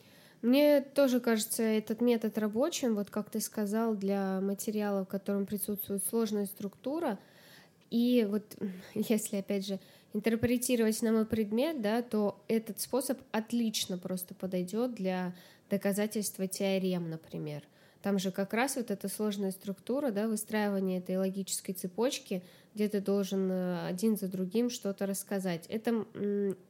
Мне 0.43 0.81
тоже 0.81 1.19
кажется 1.19 1.63
этот 1.63 2.01
метод 2.01 2.37
рабочим, 2.37 2.95
вот 2.95 3.09
как 3.09 3.29
ты 3.29 3.39
сказал, 3.39 3.95
для 3.95 4.39
материала, 4.41 5.03
в 5.03 5.07
котором 5.07 5.45
присутствует 5.45 6.03
сложная 6.05 6.45
структура– 6.45 7.19
И 7.89 8.25
вот 8.29 8.55
если, 8.93 9.37
опять 9.37 9.65
же, 9.65 9.79
интерпретировать 10.13 11.01
на 11.01 11.11
мой 11.11 11.25
предмет, 11.25 11.81
да, 11.81 12.01
то 12.01 12.41
этот 12.47 12.79
способ 12.79 13.19
отлично 13.31 13.97
просто 13.97 14.33
подойдет 14.33 14.95
для 14.95 15.35
доказательства 15.69 16.47
теорем, 16.47 17.09
например. 17.09 17.63
Там 18.07 18.19
же 18.19 18.31
как 18.31 18.53
раз 18.53 18.77
вот 18.77 18.89
эта 18.89 19.09
сложная 19.09 19.51
структура, 19.51 20.11
да, 20.11 20.29
выстраивание 20.29 20.99
этой 20.99 21.17
логической 21.17 21.73
цепочки, 21.73 22.41
где 22.73 22.87
ты 22.87 23.01
должен 23.01 23.51
э, 23.51 23.85
один 23.85 24.15
за 24.15 24.29
другим 24.29 24.69
что-то 24.69 25.05
рассказать. 25.05 25.65
Это 25.67 26.05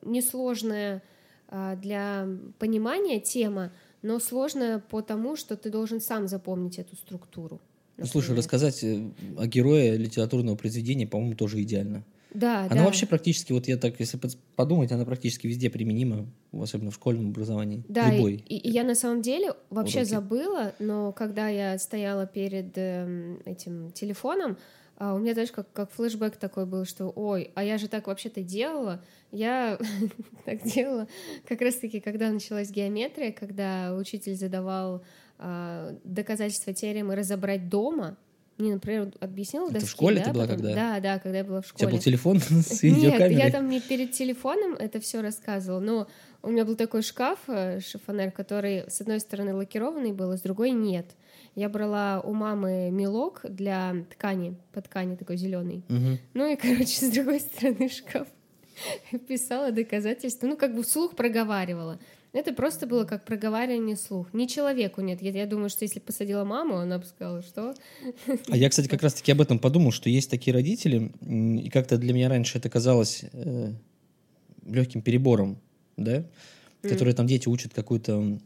несложная 0.01 1.03
а, 1.47 1.75
для 1.75 2.27
понимания 2.57 3.19
тема, 3.19 3.71
но 4.01 4.19
сложная 4.19 4.79
потому, 4.79 5.35
что 5.35 5.55
ты 5.55 5.69
должен 5.69 6.01
сам 6.01 6.27
запомнить 6.27 6.79
эту 6.79 6.95
структуру. 6.95 7.61
Ну, 7.97 8.07
слушай, 8.07 8.35
рассказать 8.35 8.83
э, 8.83 8.99
о 9.37 9.45
герое 9.45 9.95
литературного 9.95 10.55
произведения, 10.55 11.05
по-моему, 11.05 11.35
тоже 11.35 11.61
идеально. 11.61 12.03
Да, 12.37 12.65
она 12.65 12.75
да. 12.75 12.83
вообще 12.85 13.07
практически, 13.07 13.51
вот 13.51 13.67
я 13.67 13.77
так, 13.77 13.99
если 13.99 14.19
подумать, 14.55 14.91
она 14.91 15.05
практически 15.05 15.47
везде 15.47 15.71
применима, 15.71 16.27
особенно 16.53 16.91
в 16.91 16.93
школьном 16.93 17.29
образовании. 17.29 17.83
Да, 17.89 18.11
Любой. 18.11 18.43
И, 18.47 18.57
и 18.57 18.69
я 18.69 18.83
на 18.83 18.93
самом 18.93 19.23
деле 19.23 19.53
вообще 19.71 20.01
уроки. 20.01 20.09
забыла, 20.11 20.75
но 20.77 21.11
когда 21.13 21.49
я 21.49 21.79
стояла 21.79 22.27
перед 22.27 22.77
э, 22.77 23.37
этим 23.45 23.91
телефоном, 23.91 24.55
э, 24.99 25.11
у 25.11 25.17
меня 25.17 25.33
даже 25.33 25.51
как, 25.51 25.71
как 25.73 25.91
флешбэк 25.91 26.37
такой 26.37 26.67
был, 26.67 26.85
что 26.85 27.11
ой, 27.15 27.49
а 27.55 27.63
я 27.63 27.79
же 27.79 27.87
так 27.87 28.05
вообще-то 28.05 28.43
делала. 28.43 29.03
Я 29.31 29.79
так 30.45 30.61
делала 30.61 31.07
как 31.47 31.59
раз-таки, 31.61 31.99
когда 31.99 32.29
началась 32.29 32.69
геометрия, 32.69 33.31
когда 33.31 33.95
учитель 33.95 34.35
задавал 34.35 35.03
а, 35.39 35.95
доказательства 36.03 36.71
теоремы 36.71 37.15
разобрать 37.15 37.67
дома. 37.67 38.15
Мне, 38.57 38.73
например, 38.73 39.11
объяснила 39.19 39.69
Это 39.69 39.85
в 39.85 39.89
школе 39.89 40.17
да, 40.17 40.25
ты 40.25 40.31
была 40.31 40.45
потом? 40.45 40.57
когда? 40.61 40.75
Да, 40.75 40.99
да, 40.99 41.19
когда 41.19 41.37
я 41.37 41.43
была 41.43 41.61
в 41.61 41.67
школе. 41.67 41.75
У 41.75 41.79
тебя 41.79 41.89
был 41.91 41.99
телефон 41.99 42.39
с 42.41 42.81
видеокамерой? 42.81 43.35
Нет, 43.35 43.43
я 43.43 43.51
там 43.51 43.69
не 43.69 43.79
перед 43.79 44.13
телефоном 44.13 44.73
это 44.73 44.99
все 44.99 45.21
рассказывала, 45.21 45.79
но 45.79 46.07
у 46.41 46.49
меня 46.49 46.65
был 46.65 46.75
такой 46.75 47.03
шкаф, 47.03 47.39
э, 47.47 47.79
шифонер, 47.79 48.31
который 48.31 48.89
с 48.89 48.99
одной 49.01 49.19
стороны 49.19 49.53
лакированный 49.53 50.11
был, 50.11 50.31
а 50.31 50.37
с 50.37 50.41
другой 50.41 50.71
нет. 50.71 51.05
Я 51.55 51.69
брала 51.69 52.21
у 52.21 52.33
мамы 52.33 52.89
мелок 52.91 53.41
для 53.43 54.05
ткани, 54.11 54.55
по 54.73 54.81
ткани 54.81 55.15
такой 55.15 55.37
зеленый. 55.37 55.83
Угу. 55.89 56.17
Ну 56.33 56.51
и, 56.51 56.55
короче, 56.55 56.85
с 57.05 57.11
другой 57.11 57.39
стороны 57.39 57.89
шкаф 57.89 58.27
писала 59.27 59.71
доказательства, 59.71 60.47
ну 60.47 60.57
как 60.57 60.75
бы 60.75 60.83
вслух 60.83 61.15
проговаривала. 61.15 61.99
Это 62.37 62.53
просто 62.53 62.85
было 62.85 63.03
как 63.03 63.25
проговаривание 63.25 63.95
слух. 63.95 64.31
Ни 64.31 64.45
человеку 64.45 65.01
нет. 65.01 65.23
Я, 65.23 65.31
я 65.31 65.47
думаю, 65.47 65.69
что 65.69 65.85
если 65.85 65.99
посадила 65.99 66.43
маму, 66.43 66.77
она 66.77 66.99
бы 66.99 67.05
сказала, 67.05 67.41
что... 67.41 67.73
А 68.49 68.55
я, 68.55 68.69
кстати, 68.69 68.87
как 68.87 69.01
раз-таки 69.01 69.31
об 69.31 69.41
этом 69.41 69.57
подумал, 69.57 69.91
что 69.91 70.07
есть 70.11 70.29
такие 70.29 70.53
родители, 70.53 71.11
и 71.21 71.67
как-то 71.71 71.97
для 71.97 72.13
меня 72.13 72.29
раньше 72.29 72.59
это 72.59 72.69
казалось 72.69 73.23
э, 73.33 73.73
легким 74.67 75.01
перебором, 75.01 75.57
да, 75.97 76.17
mm. 76.83 76.89
которые 76.89 77.15
там 77.15 77.25
дети 77.25 77.47
учат 77.47 77.73
какую-то 77.73 78.37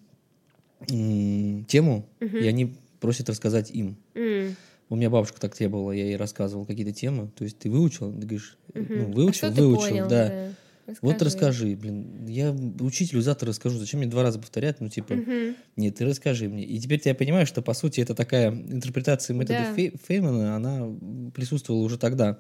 э, 0.89 1.63
тему, 1.67 2.07
mm-hmm. 2.21 2.39
и 2.39 2.47
они 2.47 2.73
просят 3.01 3.27
рассказать 3.27 3.71
им. 3.71 3.97
Mm. 4.13 4.55
У 4.87 4.95
меня 4.95 5.09
бабушка 5.09 5.41
так 5.41 5.53
требовала, 5.53 5.91
я 5.91 6.05
ей 6.05 6.15
рассказывал 6.15 6.65
какие-то 6.65 6.93
темы. 6.93 7.29
То 7.35 7.43
есть 7.43 7.59
ты 7.59 7.69
выучил, 7.69 8.13
ты 8.13 8.21
говоришь, 8.21 8.57
mm-hmm. 8.71 9.07
ну, 9.07 9.11
выучил, 9.11 9.47
а 9.49 9.51
выучил, 9.51 9.89
понял, 9.89 10.07
да. 10.07 10.29
да. 10.29 10.53
Расскажи. 10.87 10.99
Вот 11.01 11.21
расскажи, 11.21 11.75
блин. 11.75 12.25
Я 12.27 12.51
учителю 12.79 13.21
завтра 13.21 13.49
расскажу. 13.49 13.77
Зачем 13.77 13.99
мне 13.99 14.09
два 14.09 14.23
раза 14.23 14.39
повторять? 14.39 14.81
Ну, 14.81 14.89
типа, 14.89 15.13
угу. 15.13 15.55
нет, 15.75 15.95
ты 15.95 16.05
расскажи 16.05 16.49
мне. 16.49 16.63
И 16.63 16.79
теперь 16.79 17.01
я 17.05 17.15
понимаю, 17.15 17.45
что, 17.45 17.61
по 17.61 17.73
сути, 17.73 18.01
это 18.01 18.15
такая 18.15 18.49
интерпретация 18.49 19.35
метода 19.35 19.59
да. 19.59 19.73
Фей 19.75 19.93
Феймана, 20.07 20.55
она 20.55 20.87
присутствовала 21.33 21.81
уже 21.81 21.97
тогда. 21.97 22.39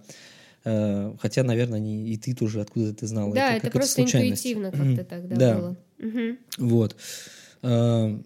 Э, 0.63 1.13
хотя, 1.19 1.43
наверное, 1.43 1.79
не, 1.79 2.09
и 2.09 2.17
ты 2.17 2.33
тоже 2.35 2.61
откуда 2.61 2.93
ты 2.93 3.07
знала. 3.07 3.33
Да, 3.33 3.55
это, 3.55 3.67
это 3.67 3.77
просто 3.77 4.03
интуитивно 4.03 4.71
как-то 4.71 5.03
тогда 5.03 5.35
да. 5.35 5.57
было. 5.57 5.77
Угу. 5.99 6.67
Вот. 6.69 6.95
Э, 7.63 8.19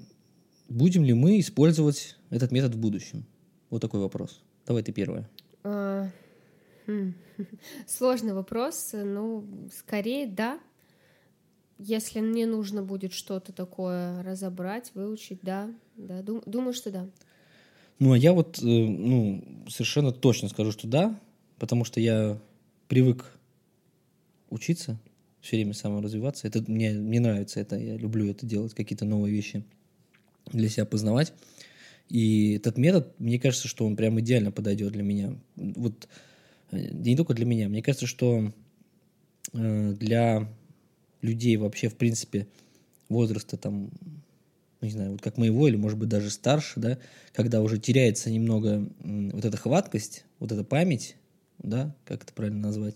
будем 0.70 1.04
ли 1.04 1.14
мы 1.14 1.40
использовать 1.40 2.16
этот 2.30 2.52
метод 2.52 2.76
в 2.76 2.78
будущем? 2.78 3.26
Вот 3.70 3.82
такой 3.82 4.00
вопрос. 4.00 4.42
Давай 4.66 4.84
ты 4.84 4.92
первая. 4.92 5.30
А. 5.64 6.10
Сложный 7.88 8.34
вопрос. 8.34 8.92
Ну, 8.94 9.46
скорее, 9.78 10.28
да. 10.28 10.60
Если 11.78 12.22
мне 12.22 12.46
нужно 12.46 12.84
будет 12.84 13.12
что-то 13.14 13.52
такое 13.52 14.24
разобрать, 14.24 14.92
выучить, 14.94 15.40
да. 15.42 15.70
да 15.98 16.22
дум, 16.22 16.42
думаю, 16.46 16.74
что 16.74 16.92
да. 16.92 17.10
Ну, 18.00 18.14
а 18.14 18.18
я 18.18 18.34
вот, 18.34 18.60
э, 18.60 18.66
ну, 18.66 19.44
совершенно 19.70 20.12
точно 20.12 20.50
скажу, 20.50 20.72
что 20.72 20.88
да, 20.88 21.20
потому 21.60 21.84
что 21.86 22.00
я 22.00 22.40
привык 22.88 23.32
учиться, 24.50 25.00
все 25.42 25.58
время 25.58 25.74
саморазвиваться. 25.74 26.48
Это 26.48 26.64
мне, 26.68 26.92
мне 26.92 27.20
нравится 27.20 27.60
это, 27.60 27.78
я 27.78 27.98
люблю 27.98 28.30
это 28.30 28.46
делать, 28.46 28.74
какие-то 28.74 29.06
новые 29.06 29.34
вещи 29.34 29.64
для 30.52 30.70
себя 30.70 30.86
познавать. 30.86 31.34
И 32.10 32.54
этот 32.54 32.78
метод, 32.78 33.14
мне 33.20 33.40
кажется, 33.40 33.68
что 33.68 33.86
он 33.86 33.96
прям 33.96 34.20
идеально 34.20 34.52
подойдет 34.52 34.94
для 34.94 35.04
меня. 35.04 35.36
Вот 35.56 36.08
не 36.76 37.16
только 37.16 37.34
для 37.34 37.46
меня. 37.46 37.70
Мне 37.70 37.82
кажется, 37.82 38.08
что 38.08 38.54
э, 39.54 39.94
для 39.94 40.50
людей 41.22 41.58
вообще, 41.58 41.90
в 41.90 41.96
принципе, 41.96 42.48
возраста 43.10 43.58
там, 43.58 43.90
не 44.82 44.92
знаю, 44.92 45.12
вот 45.14 45.22
как 45.22 45.38
моего, 45.38 45.68
или, 45.68 45.76
может 45.76 45.98
быть, 45.98 46.10
даже 46.10 46.30
старше, 46.30 46.80
да, 46.80 46.98
когда 47.34 47.62
уже 47.62 47.78
теряется 47.78 48.30
немного 48.30 48.88
вот 49.00 49.46
эта 49.46 49.58
хваткость, 49.58 50.26
вот 50.40 50.52
эта 50.52 50.64
память, 50.64 51.16
да, 51.60 51.96
как 52.06 52.24
это 52.24 52.34
правильно 52.34 52.62
назвать, 52.62 52.96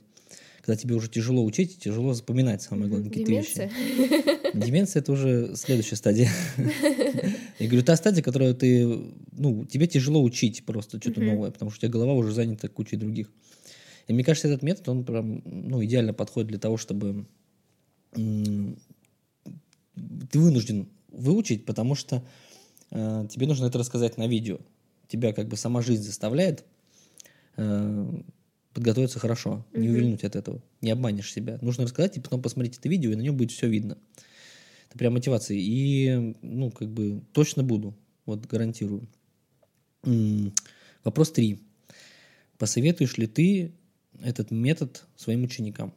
когда 0.61 0.75
тебе 0.75 0.95
уже 0.95 1.09
тяжело 1.09 1.43
учить, 1.43 1.79
тяжело 1.79 2.13
запоминать 2.13 2.61
самые 2.61 2.89
главные 2.89 3.09
какие-то 3.09 3.31
вещи. 3.31 3.71
Деменция— 4.53 4.99
это 5.01 5.11
уже 5.11 5.55
следующая 5.55 5.95
стадия. 5.95 6.29
Я 7.59 7.67
говорю, 7.67 7.83
та 7.83 7.95
стадия, 7.95 8.21
которую 8.21 8.53
ты, 8.55 8.85
ну, 9.31 9.65
тебе 9.65 9.87
тяжело 9.87 10.21
учить 10.21 10.63
просто 10.65 10.99
что-то 10.99 11.21
новое, 11.21 11.51
потому 11.51 11.71
что 11.71 11.79
у 11.79 11.81
тебя 11.81 11.91
голова 11.91 12.13
уже 12.13 12.31
занята 12.31 12.67
кучей 12.67 12.97
других. 12.97 13.31
И 14.09 14.13
мне 14.13 14.23
кажется, 14.23 14.47
этот 14.47 14.63
метод, 14.63 14.89
он 14.89 15.05
прям, 15.05 15.43
ну, 15.45 15.85
идеально 15.85 16.15
подходит 16.15 16.49
для 16.49 16.57
того, 16.57 16.77
чтобы 16.77 17.27
ты 18.11 18.75
вынужден 20.33 20.89
выучить, 21.09 21.63
потому 21.65 21.93
что 21.93 22.25
э, 22.89 23.27
тебе 23.29 23.45
нужно 23.45 23.67
это 23.67 23.77
рассказать 23.77 24.17
на 24.17 24.27
видео. 24.27 24.57
Тебя 25.07 25.31
как 25.31 25.47
бы 25.47 25.57
сама 25.57 25.83
жизнь 25.83 26.01
заставляет 26.01 26.65
э, 27.57 28.21
подготовиться 28.73 29.19
хорошо, 29.19 29.63
mm-hmm. 29.73 29.79
не 29.79 29.89
увильнуть 29.89 30.23
от 30.23 30.35
этого, 30.35 30.63
не 30.81 30.89
обманешь 30.89 31.31
себя. 31.31 31.59
Нужно 31.61 31.83
рассказать 31.83 32.17
и 32.17 32.19
потом 32.19 32.41
посмотреть 32.41 32.79
это 32.79 32.89
видео, 32.89 33.11
и 33.11 33.15
на 33.15 33.21
нем 33.21 33.37
будет 33.37 33.51
все 33.51 33.69
видно. 33.69 33.99
Это 34.89 34.97
прям 34.97 35.13
мотивация. 35.13 35.57
И, 35.59 36.35
ну, 36.41 36.71
как 36.71 36.89
бы 36.89 37.21
точно 37.31 37.61
буду, 37.61 37.95
вот 38.25 38.43
гарантирую. 38.47 39.07
Вопрос 41.03 41.31
три. 41.31 41.59
Посоветуешь 42.57 43.15
ли 43.17 43.27
ты 43.27 43.71
этот 44.23 44.51
метод 44.51 45.05
своим 45.15 45.43
ученикам? 45.43 45.93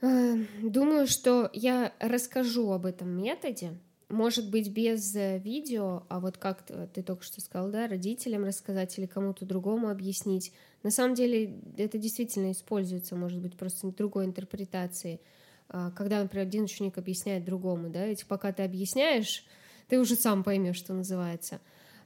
Э, 0.00 0.36
думаю, 0.62 1.06
что 1.06 1.50
я 1.52 1.92
расскажу 1.98 2.70
об 2.70 2.86
этом 2.86 3.08
методе. 3.10 3.78
Может 4.08 4.50
быть, 4.50 4.70
без 4.70 5.14
э, 5.14 5.38
видео, 5.38 6.04
а 6.08 6.20
вот 6.20 6.38
как 6.38 6.64
ты 6.94 7.02
только 7.02 7.22
что 7.24 7.40
сказал, 7.40 7.70
да, 7.70 7.88
родителям 7.88 8.44
рассказать 8.44 8.98
или 8.98 9.06
кому-то 9.06 9.44
другому 9.44 9.90
объяснить. 9.90 10.52
На 10.82 10.90
самом 10.90 11.14
деле 11.14 11.60
это 11.76 11.98
действительно 11.98 12.52
используется, 12.52 13.16
может 13.16 13.40
быть, 13.40 13.56
просто 13.56 13.90
другой 13.92 14.24
интерпретации. 14.24 15.20
А, 15.68 15.90
когда, 15.90 16.22
например, 16.22 16.46
один 16.46 16.64
ученик 16.64 16.96
объясняет 16.96 17.44
другому, 17.44 17.90
да, 17.90 18.06
ведь 18.06 18.26
пока 18.26 18.52
ты 18.52 18.62
объясняешь, 18.62 19.44
ты 19.88 19.98
уже 19.98 20.16
сам 20.16 20.44
поймешь, 20.44 20.76
что 20.76 20.94
называется. 20.94 21.60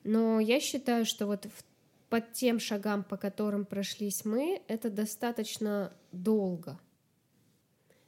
Но 0.04 0.40
я 0.40 0.58
считаю, 0.58 1.04
что 1.04 1.26
вот 1.26 1.46
в 1.46 1.64
под 2.12 2.34
тем 2.34 2.60
шагам, 2.60 3.04
по 3.04 3.16
которым 3.16 3.64
прошлись 3.64 4.26
мы, 4.26 4.60
это 4.68 4.90
достаточно 4.90 5.94
долго. 6.12 6.78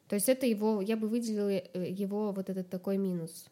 То 0.09 0.17
есть 0.17 0.29
это 0.29 0.45
его, 0.45 0.83
я 0.83 0.99
бы 0.99 1.09
выделила 1.09 1.49
э, 1.49 1.91
его 1.91 2.31
вот 2.33 2.51
этот 2.51 2.69
такой 2.69 2.99
минус. 2.99 3.47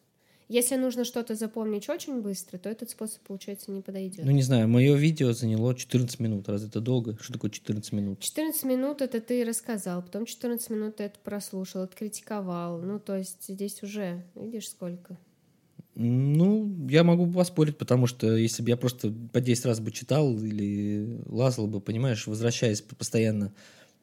Если 0.48 0.76
нужно 0.76 1.06
что-то 1.06 1.36
запомнить 1.36 1.88
очень 1.88 2.20
быстро, 2.20 2.58
то 2.58 2.68
этот 2.68 2.90
способ, 2.90 3.22
получается, 3.22 3.70
не 3.70 3.80
подойдет. 3.80 4.26
Ну, 4.26 4.30
не 4.30 4.42
знаю, 4.42 4.68
мое 4.68 4.94
видео 4.94 5.32
заняло 5.32 5.74
14 5.74 6.20
минут. 6.20 6.50
Разве 6.50 6.68
это 6.68 6.80
долго? 6.80 7.16
Что 7.18 7.32
такое 7.32 7.50
14 7.50 7.90
минут? 7.92 8.20
14 8.20 8.64
минут 8.64 9.00
это 9.00 9.22
ты 9.22 9.46
рассказал, 9.46 10.02
потом 10.02 10.26
14 10.26 10.68
минут 10.68 10.96
ты 10.96 11.04
это 11.04 11.18
прослушал, 11.24 11.80
откритиковал. 11.80 12.78
Ну, 12.82 12.98
то 13.00 13.16
есть 13.16 13.48
здесь 13.48 13.82
уже, 13.82 14.22
видишь, 14.34 14.68
сколько? 14.68 15.16
Ну, 15.94 16.86
я 16.88 17.04
могу 17.04 17.30
поспорить, 17.30 17.76
потому 17.76 18.06
что 18.06 18.34
если 18.34 18.62
бы 18.62 18.70
я 18.70 18.76
просто 18.76 19.12
по 19.32 19.40
10 19.40 19.66
раз 19.66 19.80
бы 19.80 19.90
читал 19.90 20.34
или 20.38 21.20
лазал 21.26 21.66
бы, 21.66 21.80
понимаешь, 21.80 22.26
возвращаясь 22.26 22.80
постоянно, 22.80 23.52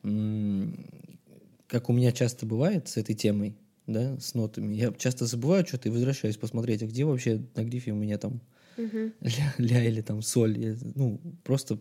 как 0.01 1.89
у 1.89 1.93
меня 1.93 2.11
часто 2.11 2.45
бывает 2.45 2.87
с 2.87 2.97
этой 2.97 3.15
темой, 3.15 3.55
да, 3.87 4.19
с 4.19 4.35
нотами, 4.35 4.75
я 4.75 4.93
часто 4.93 5.25
забываю 5.25 5.65
что-то 5.65 5.89
и 5.89 5.91
возвращаюсь 5.91 6.37
посмотреть, 6.37 6.83
а 6.83 6.87
где 6.87 7.05
вообще 7.05 7.41
на 7.55 7.63
грифе 7.63 7.91
у 7.91 7.95
меня 7.95 8.19
там 8.19 8.41
угу. 8.77 9.11
ля, 9.21 9.55
ля 9.57 9.83
или 9.83 10.01
там 10.01 10.21
соль. 10.21 10.59
Я, 10.59 10.75
ну, 10.95 11.19
просто 11.43 11.79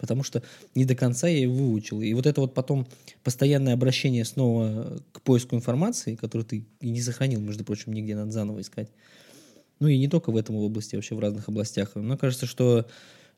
потому 0.00 0.22
что 0.22 0.42
не 0.74 0.86
до 0.86 0.94
конца 0.94 1.28
я 1.28 1.40
его 1.40 1.54
выучил. 1.54 2.00
И 2.00 2.12
вот 2.14 2.26
это 2.26 2.40
вот 2.40 2.54
потом 2.54 2.86
постоянное 3.22 3.74
обращение 3.74 4.24
снова 4.24 4.98
к 5.12 5.20
поиску 5.20 5.56
информации, 5.56 6.16
которую 6.16 6.46
ты 6.46 6.64
и 6.80 6.90
не 6.90 7.02
сохранил, 7.02 7.40
между 7.40 7.64
прочим, 7.64 7.92
нигде 7.92 8.16
надо 8.16 8.30
заново 8.30 8.62
искать. 8.62 8.90
Ну 9.80 9.88
и 9.88 9.98
не 9.98 10.08
только 10.08 10.30
в 10.30 10.36
этом 10.36 10.56
области, 10.56 10.94
вообще 10.94 11.14
в 11.14 11.20
разных 11.20 11.48
областях. 11.48 11.94
Мне 11.96 12.16
кажется, 12.16 12.46
что 12.46 12.86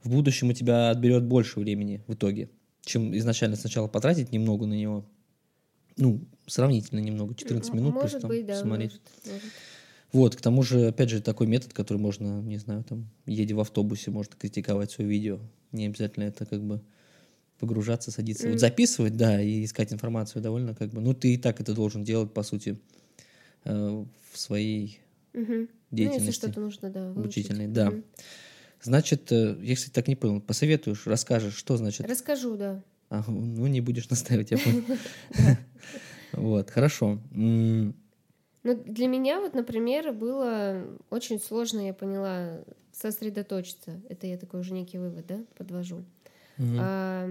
в 0.02 0.10
будущем 0.10 0.50
у 0.50 0.52
тебя 0.52 0.90
отберет 0.90 1.24
больше 1.24 1.60
времени 1.60 2.02
в 2.06 2.14
итоге, 2.14 2.50
чем 2.82 3.16
изначально 3.16 3.56
сначала 3.56 3.88
потратить 3.88 4.32
немного 4.32 4.66
на 4.66 4.74
него. 4.74 5.04
Ну, 5.96 6.24
сравнительно 6.46 6.98
немного, 6.98 7.34
14 7.34 7.72
минут. 7.74 7.94
Может 7.94 8.22
там 8.22 8.28
быть, 8.28 8.46
да. 8.46 8.60
Смотреть. 8.60 8.92
Может, 8.92 9.02
может. 9.26 9.52
Вот, 10.12 10.36
к 10.36 10.40
тому 10.42 10.62
же, 10.62 10.88
опять 10.88 11.08
же, 11.08 11.22
такой 11.22 11.46
метод, 11.46 11.72
который 11.72 11.98
можно, 11.98 12.42
не 12.42 12.58
знаю, 12.58 12.84
там, 12.84 13.08
едя 13.24 13.54
в 13.56 13.60
автобусе, 13.60 14.10
можно 14.10 14.34
критиковать 14.36 14.90
свое 14.90 15.08
видео. 15.08 15.38
Не 15.72 15.86
обязательно 15.86 16.24
это 16.24 16.44
как 16.44 16.62
бы 16.62 16.82
погружаться, 17.58 18.10
садиться. 18.10 18.48
Mm. 18.48 18.50
Вот 18.52 18.60
записывать, 18.60 19.16
да, 19.16 19.40
и 19.40 19.64
искать 19.64 19.92
информацию 19.92 20.42
довольно 20.42 20.74
как 20.74 20.90
бы... 20.90 21.00
Ну, 21.00 21.14
ты 21.14 21.34
и 21.34 21.38
так 21.38 21.60
это 21.60 21.74
должен 21.74 22.04
делать, 22.04 22.34
по 22.34 22.42
сути, 22.42 22.78
э, 23.64 24.04
в 24.32 24.38
своей 24.38 24.98
mm-hmm. 25.32 25.68
Деятельности. 25.92 26.20
Ну, 26.20 26.26
если 26.26 26.40
что-то 26.40 26.60
нужно, 26.60 26.90
да, 26.90 27.10
Обучительной, 27.10 27.68
да. 27.68 27.88
Mm. 27.88 28.04
Значит, 28.82 29.30
э, 29.30 29.56
я, 29.60 29.76
кстати, 29.76 29.92
так 29.92 30.08
не 30.08 30.16
понял, 30.16 30.40
посоветуешь, 30.40 31.06
расскажешь, 31.06 31.54
что 31.54 31.76
значит? 31.76 32.08
Расскажу, 32.08 32.56
да. 32.56 32.82
А, 33.10 33.22
ну, 33.28 33.66
не 33.66 33.80
будешь 33.80 34.08
настаивать, 34.08 34.50
я 34.50 34.58
понял. 34.58 34.82
Вот, 36.32 36.70
хорошо. 36.70 37.18
Ну, 37.30 37.92
для 38.62 39.06
меня 39.06 39.38
вот, 39.38 39.54
например, 39.54 40.12
было 40.12 40.82
очень 41.10 41.38
сложно, 41.38 41.86
я 41.86 41.92
поняла, 41.92 42.60
сосредоточиться. 42.92 44.00
Это 44.08 44.26
я 44.26 44.38
такой 44.38 44.60
уже 44.60 44.72
некий 44.72 44.98
вывод, 44.98 45.26
да, 45.26 45.40
подвожу. 45.58 46.04
А, 46.58 47.26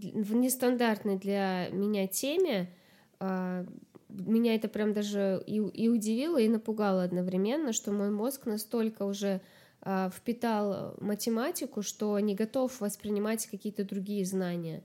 в 0.00 0.34
нестандартной 0.34 1.18
для 1.18 1.68
меня 1.72 2.06
теме 2.06 2.70
а, 3.18 3.66
меня 4.14 4.54
это 4.54 4.68
прям 4.68 4.92
даже 4.92 5.42
и, 5.46 5.56
и 5.56 5.88
удивило, 5.88 6.38
и 6.40 6.48
напугало 6.48 7.02
одновременно, 7.02 7.72
что 7.72 7.92
мой 7.92 8.10
мозг 8.10 8.46
настолько 8.46 9.04
уже 9.04 9.40
а, 9.80 10.10
впитал 10.10 10.94
математику, 11.00 11.82
что 11.82 12.18
не 12.18 12.34
готов 12.34 12.80
воспринимать 12.80 13.46
какие-то 13.46 13.84
другие 13.84 14.24
знания. 14.24 14.82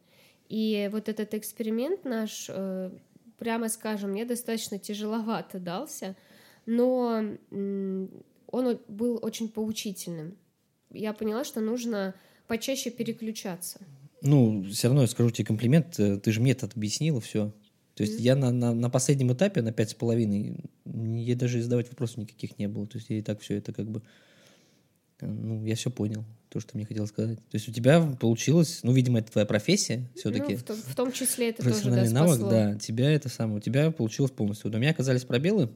И 0.49 0.89
вот 0.91 1.07
этот 1.09 1.33
эксперимент 1.35 2.05
наш, 2.05 2.47
э, 2.49 2.91
прямо 3.37 3.69
скажем, 3.69 4.11
мне 4.11 4.25
достаточно 4.25 4.79
тяжеловато 4.79 5.59
дался, 5.59 6.15
но 6.65 7.23
он 7.51 8.79
был 8.87 9.19
очень 9.21 9.47
поучительным. 9.47 10.37
Я 10.91 11.13
поняла, 11.13 11.43
что 11.43 11.61
нужно 11.61 12.15
почаще 12.47 12.89
переключаться. 12.89 13.79
Ну, 14.21 14.63
все 14.63 14.87
равно 14.87 15.03
я 15.03 15.07
скажу 15.07 15.29
тебе 15.29 15.45
комплимент, 15.45 15.99
э, 15.99 16.17
ты 16.17 16.31
же 16.31 16.41
метод 16.41 16.73
объяснила, 16.75 17.21
все. 17.21 17.53
То 17.99 18.03
есть 18.03 18.17
mm-hmm. 18.17 18.23
я 18.23 18.35
на, 18.37 18.51
на, 18.53 18.73
на 18.73 18.89
последнем 18.89 19.33
этапе, 19.33 19.61
на 19.61 19.73
пять 19.73 19.89
с 19.89 19.93
половиной, 19.93 20.63
я 20.85 21.35
даже 21.35 21.61
задавать 21.61 21.89
вопросов 21.89 22.15
никаких 22.15 22.57
не 22.57 22.69
было. 22.69 22.87
То 22.87 22.97
есть 22.97 23.09
я 23.09 23.17
и 23.17 23.21
так 23.21 23.41
все 23.41 23.57
это 23.57 23.73
как 23.73 23.91
бы 23.91 24.01
ну, 25.19 25.65
я 25.65 25.75
все 25.75 25.91
понял, 25.91 26.23
то, 26.47 26.61
что 26.61 26.77
мне 26.77 26.85
хотел 26.85 27.05
сказать. 27.07 27.39
То 27.39 27.55
есть 27.55 27.67
у 27.67 27.73
тебя 27.73 27.99
получилось, 28.17 28.79
ну, 28.83 28.93
видимо, 28.93 29.19
это 29.19 29.33
твоя 29.33 29.45
профессия 29.45 30.07
все-таки. 30.15 30.53
Ну, 30.53 30.59
в, 30.59 30.63
том, 30.63 30.77
в 30.77 30.95
том 30.95 31.11
числе 31.11 31.49
это 31.49 31.61
Профессиональный 31.61 32.03
тоже, 32.03 32.13
да, 32.13 32.21
навык, 32.21 32.49
да, 32.49 32.79
тебя 32.79 33.11
это 33.11 33.27
самое, 33.27 33.57
у 33.57 33.59
тебя 33.59 33.91
получилось 33.91 34.31
полностью. 34.31 34.71
Вот 34.71 34.77
у 34.77 34.79
меня 34.79 34.91
оказались 34.91 35.25
пробелы, 35.25 35.67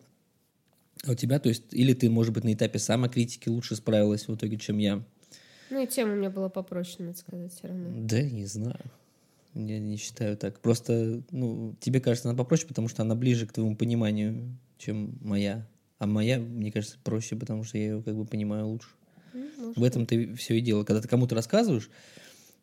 а 1.05 1.11
у 1.11 1.15
тебя, 1.15 1.39
то 1.39 1.49
есть, 1.49 1.73
или 1.73 1.93
ты, 1.93 2.09
может 2.09 2.33
быть, 2.33 2.45
на 2.45 2.53
этапе 2.53 2.79
самокритики 2.79 3.49
лучше 3.49 3.75
справилась 3.75 4.29
в 4.29 4.33
итоге, 4.33 4.55
чем 4.55 4.77
я. 4.77 5.03
Ну, 5.71 5.83
и 5.83 5.87
тема 5.87 6.13
у 6.13 6.15
меня 6.15 6.29
была 6.29 6.47
попроще, 6.47 6.99
надо 6.99 7.17
сказать, 7.17 7.51
все 7.51 7.67
равно. 7.67 7.89
Да, 7.97 8.21
не 8.21 8.45
знаю. 8.45 8.79
Я 9.53 9.79
не 9.79 9.97
считаю 9.97 10.35
так. 10.35 10.59
Просто, 10.59 11.23
ну, 11.31 11.75
тебе 11.79 11.99
кажется, 11.99 12.29
она 12.29 12.37
попроще, 12.37 12.67
потому 12.67 12.87
что 12.87 13.03
она 13.03 13.15
ближе 13.15 13.45
к 13.45 13.53
твоему 13.53 13.75
пониманию, 13.75 14.57
чем 14.77 15.17
моя. 15.21 15.67
А 15.99 16.07
моя, 16.07 16.39
мне 16.39 16.71
кажется, 16.71 16.97
проще, 17.03 17.35
потому 17.35 17.63
что 17.63 17.77
я 17.77 17.83
ее 17.85 18.03
как 18.03 18.15
бы 18.15 18.25
понимаю 18.25 18.67
лучше. 18.67 18.89
Может 19.33 19.77
в 19.77 19.83
этом 19.83 20.05
ты 20.05 20.33
все 20.35 20.57
и 20.57 20.61
дело. 20.61 20.83
Когда 20.83 21.01
ты 21.01 21.07
кому-то 21.07 21.35
рассказываешь, 21.35 21.89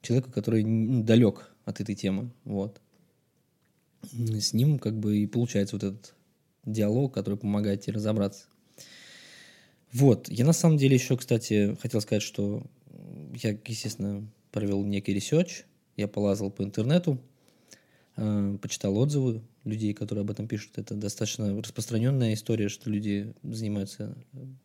человеку, 0.02 0.30
который 0.30 0.64
ну, 0.64 1.02
далек 1.02 1.52
от 1.64 1.80
этой 1.80 1.94
темы, 1.94 2.30
вот, 2.44 2.80
с 4.12 4.52
ним 4.52 4.78
как 4.78 4.98
бы 4.98 5.18
и 5.18 5.26
получается 5.26 5.76
вот 5.76 5.84
этот 5.84 6.14
диалог, 6.64 7.12
который 7.14 7.38
помогает 7.38 7.82
тебе 7.82 7.94
разобраться. 7.94 8.46
Вот, 9.92 10.28
я 10.28 10.44
на 10.44 10.52
самом 10.52 10.78
деле 10.78 10.94
еще, 10.94 11.16
кстати, 11.16 11.76
хотел 11.80 12.00
сказать, 12.00 12.22
что 12.22 12.62
я, 13.34 13.58
естественно, 13.66 14.26
провел 14.52 14.84
некий 14.84 15.12
research, 15.12 15.64
я 16.00 16.08
полазал 16.08 16.50
по 16.50 16.62
интернету, 16.62 17.20
э, 18.16 18.58
почитал 18.60 18.96
отзывы 18.98 19.42
людей, 19.64 19.94
которые 19.94 20.22
об 20.22 20.30
этом 20.30 20.48
пишут. 20.48 20.78
Это 20.78 20.94
достаточно 20.94 21.60
распространенная 21.60 22.34
история, 22.34 22.68
что 22.68 22.90
люди 22.90 23.32
занимаются, 23.42 24.16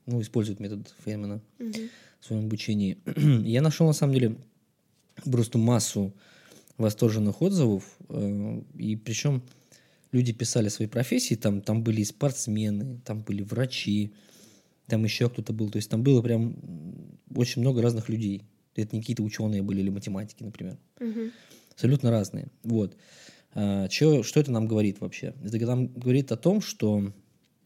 ну, 0.06 0.22
используют 0.22 0.60
метод 0.60 0.94
Фейнмана. 1.04 1.42
Угу 1.60 1.90
в 2.26 2.28
своем 2.28 2.46
обучении. 2.46 2.98
Я 3.46 3.62
нашел, 3.62 3.86
на 3.86 3.94
самом 3.94 4.14
деле, 4.14 4.36
просто 5.24 5.60
массу 5.60 6.12
восторженных 6.78 7.42
отзывов, 7.42 7.84
э, 8.10 8.62
и 8.76 8.96
причем 8.96 9.44
люди 10.12 10.34
писали 10.34 10.70
свои 10.70 10.88
профессии, 10.88 11.36
там, 11.36 11.62
там 11.62 11.84
были 11.84 12.02
и 12.02 12.06
спортсмены, 12.06 13.00
там 13.06 13.22
были 13.22 13.44
врачи, 13.44 14.12
там 14.88 15.04
еще 15.04 15.30
кто-то 15.30 15.54
был, 15.54 15.70
то 15.70 15.78
есть 15.78 15.90
там 15.90 16.02
было 16.02 16.24
прям 16.24 16.58
очень 17.34 17.62
много 17.62 17.84
разных 17.84 18.10
людей. 18.10 18.42
Это 18.76 18.96
не 18.96 19.02
какие-то 19.02 19.24
ученые 19.24 19.62
были 19.62 19.82
или 19.82 19.90
математики, 19.90 20.44
например. 20.44 20.78
Угу. 21.00 21.32
Абсолютно 21.72 22.12
разные. 22.12 22.48
Вот. 22.64 22.96
А, 23.54 23.88
чё, 23.88 24.24
что 24.24 24.40
это 24.40 24.52
нам 24.52 24.68
говорит 24.68 25.00
вообще? 25.00 25.34
Это 25.44 25.58
нам 25.66 25.88
говорит 25.88 26.32
о 26.32 26.38
том, 26.38 26.62
что 26.62 27.14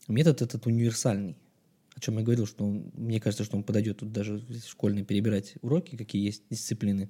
метод 0.07 0.41
этот 0.41 0.65
универсальный 0.65 1.35
о 1.99 2.01
чем 2.01 2.17
я 2.17 2.23
говорил, 2.23 2.45
что 2.47 2.63
он, 2.63 2.91
мне 2.93 3.19
кажется, 3.19 3.43
что 3.43 3.57
он 3.57 3.63
подойдет 3.63 3.97
тут 3.97 4.13
даже 4.13 4.41
школьные 4.65 5.03
перебирать 5.03 5.55
уроки, 5.61 5.97
какие 5.97 6.23
есть 6.23 6.43
дисциплины. 6.49 7.09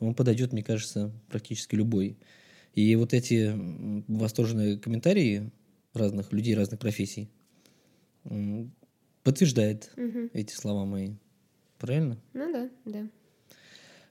Он 0.00 0.14
подойдет, 0.14 0.54
мне 0.54 0.62
кажется, 0.62 1.12
практически 1.28 1.74
любой. 1.74 2.16
И 2.74 2.96
вот 2.96 3.12
эти 3.12 3.52
восторженные 4.08 4.78
комментарии 4.78 5.52
разных 5.92 6.32
людей, 6.32 6.54
разных 6.54 6.80
профессий 6.80 7.28
подтверждает 9.22 9.92
угу. 9.98 10.30
эти 10.32 10.54
слова 10.54 10.86
мои. 10.86 11.16
Правильно? 11.78 12.18
Ну 12.32 12.52
да, 12.52 12.70
да. 12.84 13.08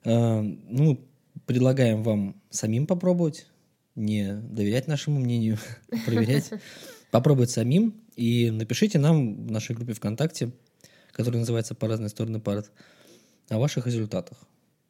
А, 0.05 0.41
ну, 0.41 0.99
предлагаем 1.45 2.03
вам 2.03 2.41
самим 2.49 2.87
попробовать, 2.87 3.47
не 3.95 4.33
доверять 4.33 4.87
нашему 4.87 5.19
мнению, 5.19 5.57
проверять, 6.05 6.51
попробовать 7.11 7.51
самим 7.51 8.01
и 8.15 8.51
напишите 8.51 8.99
нам 8.99 9.47
в 9.47 9.51
нашей 9.51 9.75
группе 9.75 9.93
ВКонтакте, 9.93 10.51
которая 11.11 11.39
называется 11.39 11.75
«По 11.75 11.87
разные 11.87 12.09
стороны 12.09 12.39
парт», 12.39 12.71
о 13.49 13.59
ваших 13.59 13.85
результатах 13.85 14.37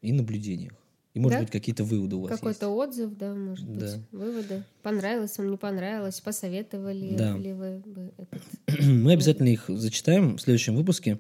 и 0.02 0.14
наблюдениях. 0.14 0.74
И, 1.14 1.20
может 1.20 1.38
да? 1.38 1.44
быть, 1.44 1.52
какие-то 1.52 1.84
выводы 1.84 2.16
у 2.16 2.22
вас 2.22 2.32
Какой-то 2.32 2.70
отзыв, 2.70 3.16
да, 3.16 3.36
может 3.36 3.72
да. 3.72 3.86
быть, 3.86 4.06
выводы. 4.12 4.64
Понравилось 4.82 5.38
вам, 5.38 5.52
не 5.52 5.58
понравилось, 5.58 6.20
посоветовали 6.22 7.16
да. 7.16 7.38
ли 7.38 7.54
вы 7.54 7.84
бы 7.86 8.12
этот... 8.18 8.80
Мы 8.84 9.14
обязательно 9.14 9.50
их 9.50 9.66
зачитаем 9.68 10.38
в 10.38 10.42
следующем 10.42 10.76
выпуске, 10.76 11.20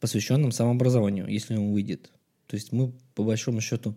посвященном 0.00 0.52
самообразованию, 0.52 1.26
если 1.28 1.56
он 1.56 1.72
выйдет. 1.72 2.10
То 2.46 2.56
есть 2.56 2.72
мы, 2.72 2.92
по 3.14 3.22
большому 3.22 3.60
счету, 3.60 3.96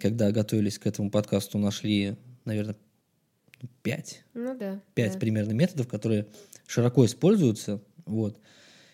когда 0.00 0.30
готовились 0.30 0.78
к 0.78 0.86
этому 0.86 1.10
подкасту, 1.10 1.58
нашли, 1.58 2.16
наверное, 2.44 2.76
пять. 3.82 4.22
Ну 4.34 4.56
да. 4.56 4.80
Пять 4.94 5.14
да. 5.14 5.18
примерно 5.18 5.52
методов, 5.52 5.88
которые 5.88 6.26
широко 6.66 7.06
используются. 7.06 7.80
Вот. 8.04 8.38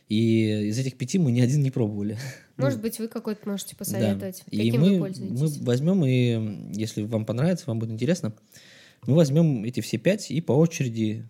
И 0.09 0.69
из 0.69 0.79
этих 0.79 0.97
пяти 0.97 1.19
мы 1.19 1.33
ни 1.33 1.41
один 1.41 1.63
не 1.63 1.71
пробовали. 1.71 2.19
Может 2.57 2.81
быть, 2.81 2.99
вы 2.99 3.09
какой-то 3.09 3.49
можете 3.49 3.75
посоветовать. 3.75 4.45
Да. 4.47 4.57
Каким 4.57 4.75
и 4.75 4.79
мы, 4.79 4.93
вы 4.93 4.99
пользуетесь? 4.99 5.41
Мы 5.41 5.65
возьмем 5.65 6.05
и, 6.05 6.79
если 6.79 7.03
вам 7.03 7.25
понравится, 7.25 7.65
вам 7.67 7.81
будет 7.81 7.91
интересно, 7.91 8.33
мы 9.07 9.15
возьмем 9.17 9.65
эти 9.65 9.81
все 9.81 9.99
пять 9.99 10.31
и 10.31 10.41
по 10.41 10.53
очереди 10.53 11.27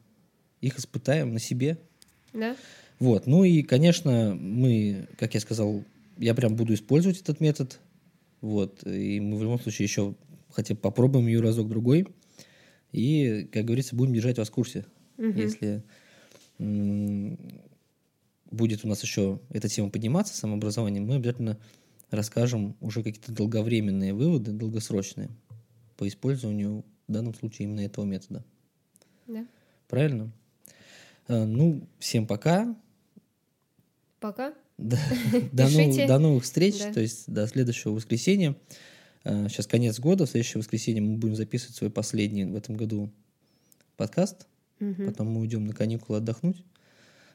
их 0.61 0.79
испытаем 0.79 1.33
на 1.33 1.39
себе. 1.39 1.79
Да. 2.35 2.57
Вот. 2.99 3.27
Ну 3.27 3.45
и, 3.45 3.63
конечно, 3.63 4.35
мы, 4.35 5.09
как 5.19 5.35
я 5.35 5.41
сказал, 5.41 5.85
я 6.19 6.35
прям 6.35 6.57
буду 6.57 6.75
использовать 6.75 7.21
этот 7.21 7.41
метод. 7.41 7.81
Вот. 8.41 8.87
И 8.87 9.21
мы 9.21 9.37
в 9.37 9.43
любом 9.43 9.59
случае 9.61 9.85
еще 9.87 10.15
хотя 10.51 10.75
бы 10.75 10.81
попробуем 10.81 11.27
ее 11.27 11.41
разок-другой. 11.41 12.07
И, 12.93 13.49
как 13.53 13.65
говорится, 13.65 13.97
будем 13.97 14.15
держать 14.15 14.39
вас 14.39 14.49
в 14.49 14.53
курсе. 14.53 14.87
Угу. 15.19 15.27
Если 15.27 15.83
будет 18.51 18.85
у 18.85 18.89
нас 18.89 19.03
еще 19.03 19.41
эта 19.51 19.69
тема 19.69 19.91
подниматься, 19.91 20.37
самообразование, 20.37 21.03
мы 21.03 21.17
обязательно 21.17 21.59
расскажем 22.11 22.77
уже 22.81 23.03
какие-то 23.03 23.33
долговременные 23.33 24.15
выводы, 24.15 24.53
долгосрочные 24.53 25.31
по 25.97 26.07
использованию 26.07 26.85
в 27.09 27.13
данном 27.13 27.35
случае 27.35 27.67
именно 27.67 27.81
этого 27.81 28.05
метода. 28.05 28.45
Да. 29.27 29.47
Правильно? 29.89 30.31
А, 31.27 31.45
ну, 31.45 31.87
всем 31.99 32.27
пока. 32.27 32.77
Пока. 34.25 34.55
До, 34.79 34.97
до, 35.53 35.69
новых, 35.69 36.07
до 36.07 36.19
новых 36.19 36.45
встреч, 36.45 36.79
да. 36.79 36.95
то 36.95 37.01
есть 37.01 37.31
до 37.31 37.47
следующего 37.47 37.93
воскресенья. 37.93 38.57
Сейчас 39.23 39.67
конец 39.67 40.01
года, 40.01 40.25
в 40.25 40.31
следующее 40.31 40.61
воскресенье 40.61 41.03
мы 41.03 41.19
будем 41.19 41.37
записывать 41.37 41.77
свой 41.77 41.91
последний 41.91 42.47
в 42.47 42.57
этом 42.57 42.75
году 42.75 43.13
подкаст. 43.99 44.47
Мгм. 44.81 45.09
Потом 45.09 45.29
мы 45.29 45.43
уйдем 45.43 45.67
на 45.67 45.75
каникулы 45.75 46.17
отдохнуть, 46.17 46.65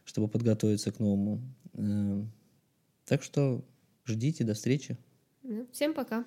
чтобы 0.04 0.28
подготовиться 0.28 0.92
к 0.92 0.98
новому. 0.98 1.44
Э, 1.76 2.24
Так 3.06 3.22
что 3.22 3.64
ждите, 4.08 4.44
до 4.44 4.56
встречи. 4.56 4.98
Ну, 5.44 5.68
Всем 5.72 5.94
пока. 5.94 6.26